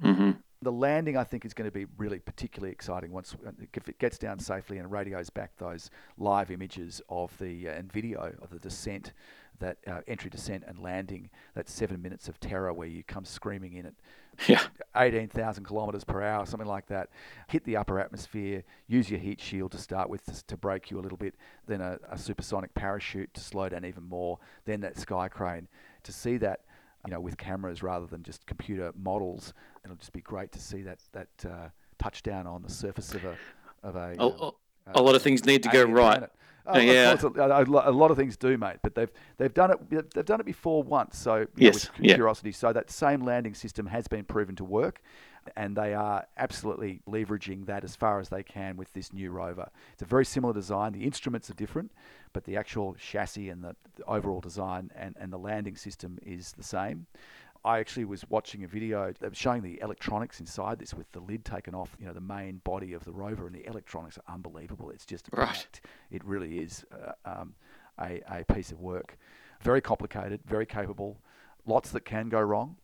hmm 0.02 0.32
The 0.60 0.72
landing, 0.72 1.16
I 1.16 1.22
think, 1.22 1.44
is 1.44 1.54
going 1.54 1.70
to 1.70 1.72
be 1.72 1.86
really 1.98 2.18
particularly 2.18 2.72
exciting 2.72 3.12
once 3.12 3.36
if 3.74 3.88
it 3.88 3.98
gets 3.98 4.18
down 4.18 4.40
safely 4.40 4.78
and 4.78 4.90
radios 4.90 5.30
back 5.30 5.52
those 5.56 5.88
live 6.16 6.50
images 6.50 7.00
of 7.08 7.36
the 7.38 7.68
uh, 7.68 7.72
and 7.72 7.92
video 7.92 8.34
of 8.42 8.50
the 8.50 8.58
descent, 8.58 9.12
that 9.60 9.78
uh, 9.86 10.00
entry, 10.08 10.30
descent, 10.30 10.64
and 10.66 10.80
landing. 10.80 11.30
That 11.54 11.68
seven 11.68 12.02
minutes 12.02 12.28
of 12.28 12.40
terror 12.40 12.72
where 12.72 12.88
you 12.88 13.04
come 13.04 13.24
screaming 13.24 13.74
in 13.74 13.86
at 13.86 13.94
Yeah. 14.48 14.62
18,000 14.96 15.64
kilometers 15.64 16.04
per 16.04 16.22
hour, 16.22 16.46
something 16.46 16.68
like 16.68 16.86
that. 16.86 17.10
Hit 17.48 17.64
the 17.64 17.76
upper 17.76 17.98
atmosphere, 17.98 18.62
use 18.86 19.10
your 19.10 19.18
heat 19.18 19.40
shield 19.40 19.72
to 19.72 19.78
start 19.78 20.08
with 20.08 20.24
to, 20.26 20.44
to 20.46 20.56
brake 20.56 20.90
you 20.90 20.98
a 20.98 21.02
little 21.02 21.18
bit, 21.18 21.34
then 21.66 21.80
a, 21.80 21.98
a 22.10 22.16
supersonic 22.16 22.72
parachute 22.74 23.32
to 23.34 23.40
slow 23.40 23.68
down 23.68 23.84
even 23.84 24.04
more, 24.04 24.38
then 24.64 24.80
that 24.80 24.98
sky 24.98 25.28
crane. 25.28 25.68
To 26.04 26.12
see 26.12 26.36
that, 26.38 26.60
you 27.08 27.14
know, 27.14 27.20
with 27.20 27.38
cameras 27.38 27.82
rather 27.82 28.04
than 28.06 28.22
just 28.22 28.44
computer 28.44 28.92
models, 28.94 29.54
it'll 29.82 29.96
just 29.96 30.12
be 30.12 30.20
great 30.20 30.52
to 30.52 30.58
see 30.60 30.82
that 30.82 30.98
that 31.12 31.28
uh, 31.46 31.68
touchdown 31.98 32.46
on 32.46 32.60
the 32.60 32.68
surface 32.70 33.14
of 33.14 33.24
a 33.24 33.34
of 33.82 33.96
a. 33.96 34.14
A, 34.18 34.26
um, 34.26 34.32
a- 34.40 34.52
a 34.94 35.02
lot 35.02 35.14
of 35.14 35.22
things 35.22 35.44
need 35.46 35.62
to 35.62 35.70
go 35.70 35.84
right. 35.84 36.24
Oh, 36.66 36.78
yeah. 36.78 37.16
a, 37.22 37.62
a 37.62 37.90
lot 37.92 38.10
of 38.10 38.18
things 38.18 38.36
do, 38.36 38.58
mate. 38.58 38.76
But 38.82 38.94
they've 38.94 39.10
they've 39.38 39.54
done 39.54 39.70
it. 39.70 40.12
They've 40.14 40.24
done 40.24 40.40
it 40.40 40.44
before 40.46 40.82
once. 40.82 41.16
So 41.16 41.36
you 41.36 41.40
know, 41.40 41.48
Yes, 41.56 41.90
with 41.96 42.06
yeah. 42.06 42.14
Curiosity. 42.16 42.52
So 42.52 42.72
that 42.74 42.90
same 42.90 43.22
landing 43.22 43.54
system 43.54 43.86
has 43.86 44.06
been 44.06 44.24
proven 44.24 44.54
to 44.56 44.64
work, 44.64 45.00
and 45.56 45.76
they 45.76 45.94
are 45.94 46.26
absolutely 46.36 47.00
leveraging 47.08 47.66
that 47.66 47.84
as 47.84 47.96
far 47.96 48.20
as 48.20 48.28
they 48.28 48.42
can 48.42 48.76
with 48.76 48.92
this 48.92 49.12
new 49.12 49.30
rover. 49.30 49.68
It's 49.92 50.02
a 50.02 50.06
very 50.06 50.24
similar 50.24 50.54
design. 50.54 50.92
The 50.92 51.04
instruments 51.04 51.50
are 51.50 51.54
different, 51.54 51.92
but 52.32 52.44
the 52.44 52.56
actual 52.56 52.94
chassis 52.94 53.48
and 53.48 53.62
the, 53.62 53.76
the 53.96 54.04
overall 54.04 54.40
design 54.40 54.90
and, 54.94 55.16
and 55.20 55.32
the 55.32 55.38
landing 55.38 55.76
system 55.76 56.18
is 56.22 56.52
the 56.52 56.62
same. 56.62 57.06
I 57.64 57.80
actually 57.80 58.04
was 58.04 58.24
watching 58.30 58.64
a 58.64 58.68
video 58.68 59.12
showing 59.32 59.62
the 59.62 59.80
electronics 59.82 60.40
inside 60.40 60.78
this 60.78 60.94
with 60.94 61.10
the 61.12 61.20
lid 61.20 61.44
taken 61.44 61.74
off, 61.74 61.96
you 61.98 62.06
know, 62.06 62.12
the 62.12 62.20
main 62.20 62.60
body 62.64 62.92
of 62.92 63.04
the 63.04 63.12
rover, 63.12 63.46
and 63.46 63.54
the 63.54 63.66
electronics 63.66 64.18
are 64.18 64.34
unbelievable. 64.34 64.90
It's 64.90 65.04
just 65.04 65.28
Right. 65.32 65.80
It 66.10 66.24
really 66.24 66.58
is 66.58 66.84
uh, 66.92 67.12
um, 67.24 67.54
a, 68.00 68.22
a 68.30 68.44
piece 68.44 68.70
of 68.70 68.80
work. 68.80 69.18
Very 69.60 69.80
complicated, 69.80 70.40
very 70.46 70.66
capable, 70.66 71.18
lots 71.66 71.90
that 71.90 72.04
can 72.04 72.28
go 72.28 72.40
wrong, 72.40 72.76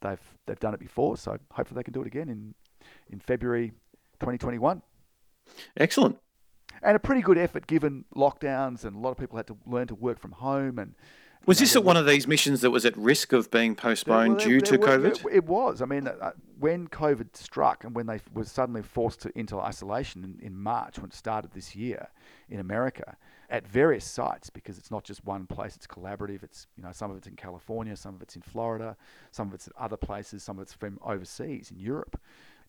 they've 0.00 0.20
they've 0.46 0.58
done 0.60 0.74
it 0.74 0.80
before, 0.80 1.16
so 1.16 1.38
hopefully 1.52 1.78
they 1.78 1.82
can 1.84 1.92
do 1.92 2.00
it 2.02 2.06
again 2.06 2.28
in 2.28 2.54
in 3.08 3.18
February 3.20 3.72
2021. 4.20 4.82
Excellent. 5.76 6.18
And 6.82 6.96
a 6.96 7.00
pretty 7.00 7.20
good 7.20 7.36
effort 7.38 7.66
given 7.66 8.04
lockdowns 8.16 8.84
and 8.84 8.96
a 8.96 8.98
lot 8.98 9.10
of 9.10 9.18
people 9.18 9.36
had 9.36 9.46
to 9.48 9.56
learn 9.66 9.86
to 9.88 9.94
work 9.94 10.18
from 10.18 10.32
home 10.32 10.78
and 10.78 10.94
Was 11.46 11.58
this 11.58 11.74
at 11.76 11.84
one 11.84 11.96
of 11.96 12.06
these 12.06 12.26
missions 12.26 12.60
that 12.60 12.70
was 12.70 12.84
at 12.86 12.96
risk 12.96 13.32
of 13.32 13.50
being 13.50 13.74
postponed 13.74 14.36
well, 14.36 14.46
due 14.46 14.60
to 14.60 14.78
were- 14.78 14.86
COVID? 14.86 15.22
there- 15.22 15.32
It 15.32 15.44
was. 15.44 15.82
I 15.82 15.86
mean, 15.86 16.06
uh, 16.06 16.32
when 16.58 16.86
COVID 16.88 17.36
struck 17.36 17.84
and 17.84 17.94
when 17.94 18.06
they 18.06 18.20
were 18.32 18.44
suddenly 18.44 18.82
forced 18.82 19.22
to, 19.22 19.38
into 19.38 19.58
isolation 19.58 20.22
in, 20.24 20.38
in 20.46 20.56
March, 20.56 20.98
when 20.98 21.06
it 21.06 21.14
started 21.14 21.52
this 21.52 21.74
year 21.74 22.08
in 22.48 22.60
America, 22.60 23.16
at 23.50 23.66
various 23.66 24.04
sites, 24.04 24.48
because 24.48 24.78
it's 24.78 24.90
not 24.90 25.02
just 25.02 25.24
one 25.24 25.44
place, 25.44 25.74
it's 25.74 25.86
collaborative. 25.86 26.42
It's, 26.44 26.68
you 26.76 26.84
know, 26.84 26.92
some 26.92 27.10
of 27.10 27.16
it's 27.16 27.26
in 27.26 27.34
California, 27.34 27.96
some 27.96 28.14
of 28.14 28.22
it's 28.22 28.36
in 28.36 28.42
Florida, 28.42 28.96
some 29.32 29.48
of 29.48 29.54
it's 29.54 29.66
at 29.66 29.74
other 29.76 29.96
places, 29.96 30.42
some 30.42 30.56
of 30.58 30.62
it's 30.62 30.72
from 30.72 30.98
overseas 31.04 31.70
in 31.70 31.78
Europe. 31.78 32.18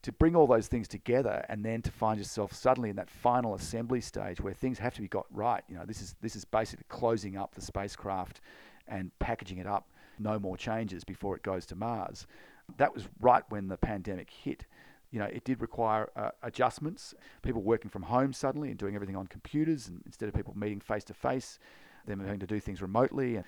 To 0.01 0.11
bring 0.11 0.35
all 0.35 0.47
those 0.47 0.67
things 0.67 0.87
together 0.87 1.45
and 1.47 1.63
then 1.63 1.83
to 1.83 1.91
find 1.91 2.17
yourself 2.17 2.53
suddenly 2.53 2.89
in 2.89 2.95
that 2.95 3.11
final 3.11 3.53
assembly 3.53 4.01
stage 4.01 4.41
where 4.41 4.55
things 4.55 4.79
have 4.79 4.95
to 4.95 5.01
be 5.01 5.07
got 5.07 5.27
right. 5.31 5.63
You 5.69 5.75
know, 5.75 5.85
this 5.85 6.01
is 6.01 6.15
this 6.21 6.35
is 6.35 6.43
basically 6.43 6.85
closing 6.89 7.37
up 7.37 7.53
the 7.53 7.61
spacecraft 7.61 8.41
and 8.87 9.11
packaging 9.19 9.59
it 9.59 9.67
up. 9.67 9.87
No 10.17 10.39
more 10.39 10.57
changes 10.57 11.03
before 11.03 11.35
it 11.35 11.43
goes 11.43 11.67
to 11.67 11.75
Mars. 11.75 12.25
That 12.77 12.95
was 12.95 13.07
right 13.19 13.43
when 13.49 13.67
the 13.67 13.77
pandemic 13.77 14.31
hit. 14.31 14.65
You 15.11 15.19
know, 15.19 15.25
it 15.25 15.43
did 15.43 15.61
require 15.61 16.09
uh, 16.15 16.31
adjustments. 16.43 17.13
People 17.41 17.61
working 17.61 17.89
from 17.89 18.03
home 18.03 18.33
suddenly 18.33 18.69
and 18.69 18.77
doing 18.77 18.95
everything 18.95 19.15
on 19.15 19.27
computers, 19.27 19.87
and 19.87 20.01
instead 20.05 20.29
of 20.29 20.35
people 20.35 20.53
meeting 20.57 20.79
face 20.79 21.03
to 21.05 21.13
face, 21.13 21.59
them 22.05 22.19
having 22.19 22.39
to 22.39 22.47
do 22.47 22.59
things 22.59 22.81
remotely. 22.81 23.35
And 23.35 23.45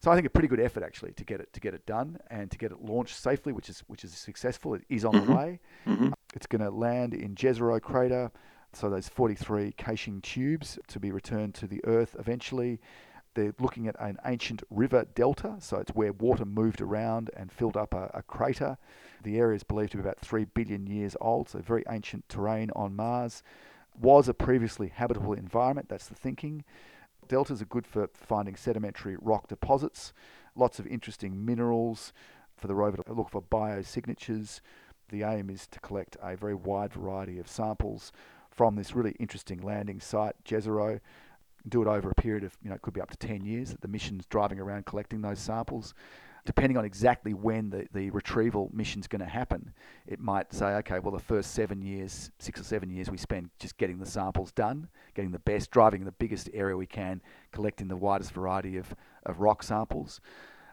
so 0.00 0.10
I 0.10 0.14
think 0.14 0.26
a 0.26 0.30
pretty 0.30 0.48
good 0.48 0.60
effort 0.60 0.82
actually 0.82 1.12
to 1.12 1.24
get 1.24 1.40
it 1.40 1.52
to 1.54 1.60
get 1.60 1.74
it 1.74 1.86
done 1.86 2.18
and 2.30 2.50
to 2.50 2.58
get 2.58 2.70
it 2.72 2.80
launched 2.82 3.16
safely, 3.16 3.52
which 3.52 3.68
is 3.68 3.80
which 3.88 4.04
is 4.04 4.12
successful. 4.14 4.74
It 4.74 4.82
is 4.88 5.04
on 5.04 5.16
the 5.16 5.24
way. 5.24 5.60
hmm 5.84 6.10
It's 6.34 6.46
going 6.46 6.62
to 6.62 6.70
land 6.70 7.14
in 7.14 7.34
Jezero 7.34 7.80
crater 7.80 8.30
So 8.72 8.90
those 8.90 9.08
43 9.08 9.72
casing 9.72 10.20
tubes 10.20 10.78
to 10.88 11.00
be 11.00 11.10
returned 11.10 11.54
to 11.56 11.66
the 11.66 11.82
Earth 11.84 12.14
eventually. 12.18 12.80
They're 13.34 13.54
looking 13.58 13.86
at 13.86 13.96
an 14.00 14.18
ancient 14.24 14.62
river 14.70 15.06
delta, 15.14 15.56
so 15.60 15.78
it's 15.78 15.92
where 15.94 16.12
water 16.12 16.44
moved 16.44 16.80
around 16.80 17.30
and 17.36 17.52
filled 17.52 17.76
up 17.76 17.94
a, 17.94 18.10
a 18.14 18.22
crater. 18.22 18.78
The 19.22 19.38
area 19.38 19.56
is 19.56 19.62
believed 19.62 19.92
to 19.92 19.98
be 19.98 20.02
about 20.02 20.20
3 20.20 20.44
billion 20.46 20.86
years 20.86 21.16
old, 21.20 21.48
so 21.48 21.58
very 21.60 21.84
ancient 21.88 22.28
terrain 22.28 22.70
on 22.76 22.96
Mars. 22.96 23.42
Was 23.98 24.28
a 24.28 24.34
previously 24.34 24.88
habitable 24.88 25.32
environment, 25.32 25.88
that's 25.88 26.08
the 26.08 26.14
thinking. 26.14 26.64
Deltas 27.28 27.62
are 27.62 27.66
good 27.66 27.86
for 27.86 28.08
finding 28.12 28.56
sedimentary 28.56 29.16
rock 29.20 29.48
deposits, 29.48 30.12
lots 30.54 30.78
of 30.78 30.86
interesting 30.86 31.44
minerals 31.44 32.12
for 32.56 32.68
the 32.68 32.74
rover 32.74 32.98
to 32.98 33.12
look 33.12 33.30
for 33.30 33.42
biosignatures. 33.42 34.60
The 35.08 35.22
aim 35.22 35.50
is 35.50 35.66
to 35.68 35.80
collect 35.80 36.16
a 36.22 36.36
very 36.36 36.54
wide 36.54 36.92
variety 36.92 37.38
of 37.38 37.48
samples 37.48 38.12
from 38.50 38.76
this 38.76 38.94
really 38.94 39.14
interesting 39.18 39.60
landing 39.60 40.00
site, 40.00 40.34
Jezero, 40.44 41.00
do 41.68 41.82
it 41.82 41.88
over 41.88 42.10
a 42.10 42.14
period 42.14 42.44
of, 42.44 42.56
you 42.62 42.70
know, 42.70 42.76
it 42.76 42.82
could 42.82 42.94
be 42.94 43.00
up 43.00 43.10
to 43.10 43.16
10 43.16 43.44
years 43.44 43.70
that 43.70 43.80
the 43.80 43.88
mission's 43.88 44.26
driving 44.26 44.58
around 44.58 44.86
collecting 44.86 45.20
those 45.20 45.38
samples. 45.38 45.94
Depending 46.44 46.76
on 46.76 46.84
exactly 46.84 47.34
when 47.34 47.70
the, 47.70 47.88
the 47.92 48.08
retrieval 48.10 48.70
mission's 48.72 49.08
going 49.08 49.20
to 49.20 49.26
happen, 49.26 49.72
it 50.06 50.20
might 50.20 50.52
say, 50.54 50.66
okay, 50.76 51.00
well, 51.00 51.12
the 51.12 51.18
first 51.18 51.54
seven 51.54 51.82
years, 51.82 52.30
six 52.38 52.60
or 52.60 52.62
seven 52.62 52.88
years, 52.88 53.10
we 53.10 53.16
spend 53.16 53.50
just 53.58 53.76
getting 53.78 53.98
the 53.98 54.06
samples 54.06 54.52
done, 54.52 54.86
getting 55.14 55.32
the 55.32 55.40
best, 55.40 55.72
driving 55.72 56.04
the 56.04 56.12
biggest 56.12 56.48
area 56.54 56.76
we 56.76 56.86
can, 56.86 57.20
collecting 57.50 57.88
the 57.88 57.96
widest 57.96 58.30
variety 58.30 58.76
of, 58.76 58.94
of 59.24 59.40
rock 59.40 59.64
samples. 59.64 60.20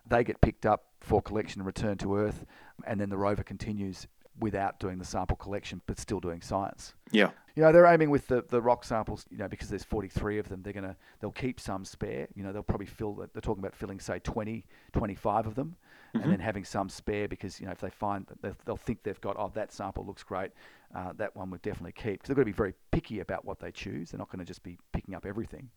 They 0.06 0.24
get 0.24 0.42
picked 0.42 0.68
up 0.68 0.86
for 1.00 1.24
collection 1.24 1.62
and 1.62 1.66
returned 1.66 2.00
to 2.02 2.18
Earth, 2.18 2.46
and 2.86 3.02
then 3.02 3.10
the 3.10 3.18
rover 3.18 3.42
continues 3.42 4.06
without 4.40 4.80
doing 4.80 4.98
the 4.98 5.06
sample 5.06 5.38
collection, 5.38 5.82
but 5.86 6.00
still 6.00 6.20
doing 6.20 6.42
science. 6.42 6.94
Yeah. 7.12 7.32
You 7.56 7.64
know, 7.64 7.72
they're 7.72 7.86
aiming 7.86 8.10
with 8.10 8.28
the, 8.28 8.44
the 8.50 8.62
rock 8.62 8.84
samples, 8.84 9.26
you 9.30 9.38
know, 9.38 9.48
because 9.48 9.70
there's 9.70 9.84
43 9.84 10.40
of 10.40 10.50
them, 10.50 10.64
they're 10.64 10.74
going 10.74 10.86
to, 10.86 10.96
they'll 11.20 11.32
keep 11.32 11.60
some 11.60 11.86
spare. 11.86 12.28
You 12.34 12.44
know, 12.44 12.52
they'll 12.52 12.64
probably 12.64 12.88
fill, 12.88 13.14
they're 13.14 13.42
talking 13.42 13.64
about 13.64 13.76
filling, 13.76 14.00
say, 14.00 14.20
20, 14.20 14.66
25 14.94 15.48
of 15.48 15.56
them, 15.56 15.76
Mm-hmm. 16.14 16.24
and 16.26 16.32
then 16.34 16.40
having 16.42 16.64
some 16.64 16.90
spare 16.90 17.28
because, 17.28 17.60
you 17.60 17.66
know, 17.66 17.72
if 17.72 17.80
they 17.80 17.90
find 17.90 18.28
that 18.28 18.40
they'll, 18.40 18.56
they'll 18.66 18.78
think 18.78 19.02
they've 19.02 19.20
got, 19.20 19.36
oh, 19.40 19.52
that 19.56 19.74
sample 19.74 20.06
looks 20.06 20.22
great, 20.22 20.52
uh, 20.94 21.12
that 21.18 21.36
one 21.36 21.50
would 21.50 21.64
definitely 21.64 21.92
keep. 21.92 22.22
Because 22.22 22.28
they've 22.28 22.36
got 22.36 22.42
to 22.42 22.46
be 22.46 22.52
very 22.52 22.76
picky 22.92 23.20
about 23.20 23.46
what 23.46 23.60
they 23.60 23.72
choose. 23.72 24.12
They're 24.12 24.20
not 24.20 24.30
going 24.30 24.38
to 24.38 24.46
just 24.46 24.62
be 24.62 24.78
picking 24.92 25.16
up 25.16 25.26
everything. 25.26 25.72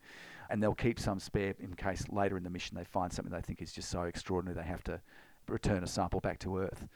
And 0.51 0.63
they'll 0.63 0.75
keep 0.75 1.01
some 1.01 1.21
spare 1.21 1.55
in 1.59 1.73
case 1.73 2.05
later 2.11 2.37
in 2.37 2.45
the 2.45 2.51
mission 2.51 2.77
they 2.77 2.85
find 2.85 3.11
something 3.11 3.33
they 3.33 3.41
think 3.41 3.63
is 3.63 3.73
just 3.73 3.89
so 3.89 4.03
extraordinary 4.03 4.55
they 4.55 4.69
have 4.69 4.85
to 4.85 5.01
return 5.49 5.83
a 5.83 5.87
sample 5.87 6.21
back 6.21 6.39
to 6.41 6.59
Earth. 6.59 6.87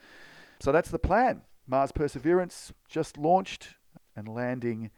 So 0.61 0.71
that's 0.71 0.91
the 0.91 0.99
plan. 0.99 1.41
Mars 1.67 1.93
Perseverance 1.93 2.73
just 2.89 3.17
launched 3.17 3.75
and 4.17 4.29
landing 4.29 4.91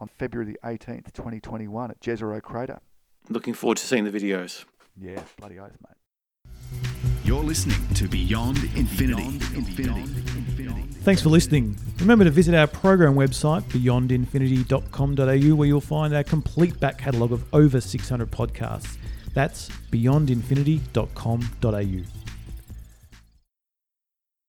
on 0.00 0.08
February 0.08 0.52
the 0.52 0.58
18th, 0.64 1.12
2021 1.12 1.90
at 1.90 2.00
Jezero 2.00 2.40
Crater. 2.42 2.80
Looking 3.28 3.54
forward 3.54 3.78
to 3.78 3.86
seeing 3.86 4.04
the 4.04 4.10
videos. 4.10 4.64
Yeah, 4.98 5.22
bloody 5.38 5.58
oath, 5.58 5.76
mate. 5.80 5.96
You're 7.24 7.42
listening 7.42 7.78
to 7.94 8.08
Beyond 8.08 8.58
Infinity. 8.74 9.38
Beyond 9.38 9.46
Infinity. 9.56 10.82
Thanks 11.02 11.22
for 11.22 11.30
listening. 11.30 11.76
Remember 11.98 12.24
to 12.24 12.30
visit 12.30 12.54
our 12.54 12.68
program 12.68 13.14
website, 13.14 13.62
beyondinfinity.com.au, 13.62 15.54
where 15.56 15.68
you'll 15.68 15.80
find 15.80 16.14
our 16.14 16.22
complete 16.22 16.78
back 16.78 16.98
catalogue 16.98 17.32
of 17.32 17.42
over 17.52 17.80
600 17.80 18.30
podcasts. 18.30 18.96
That's 19.34 19.68
beyondinfinity.com.au. 19.90 22.21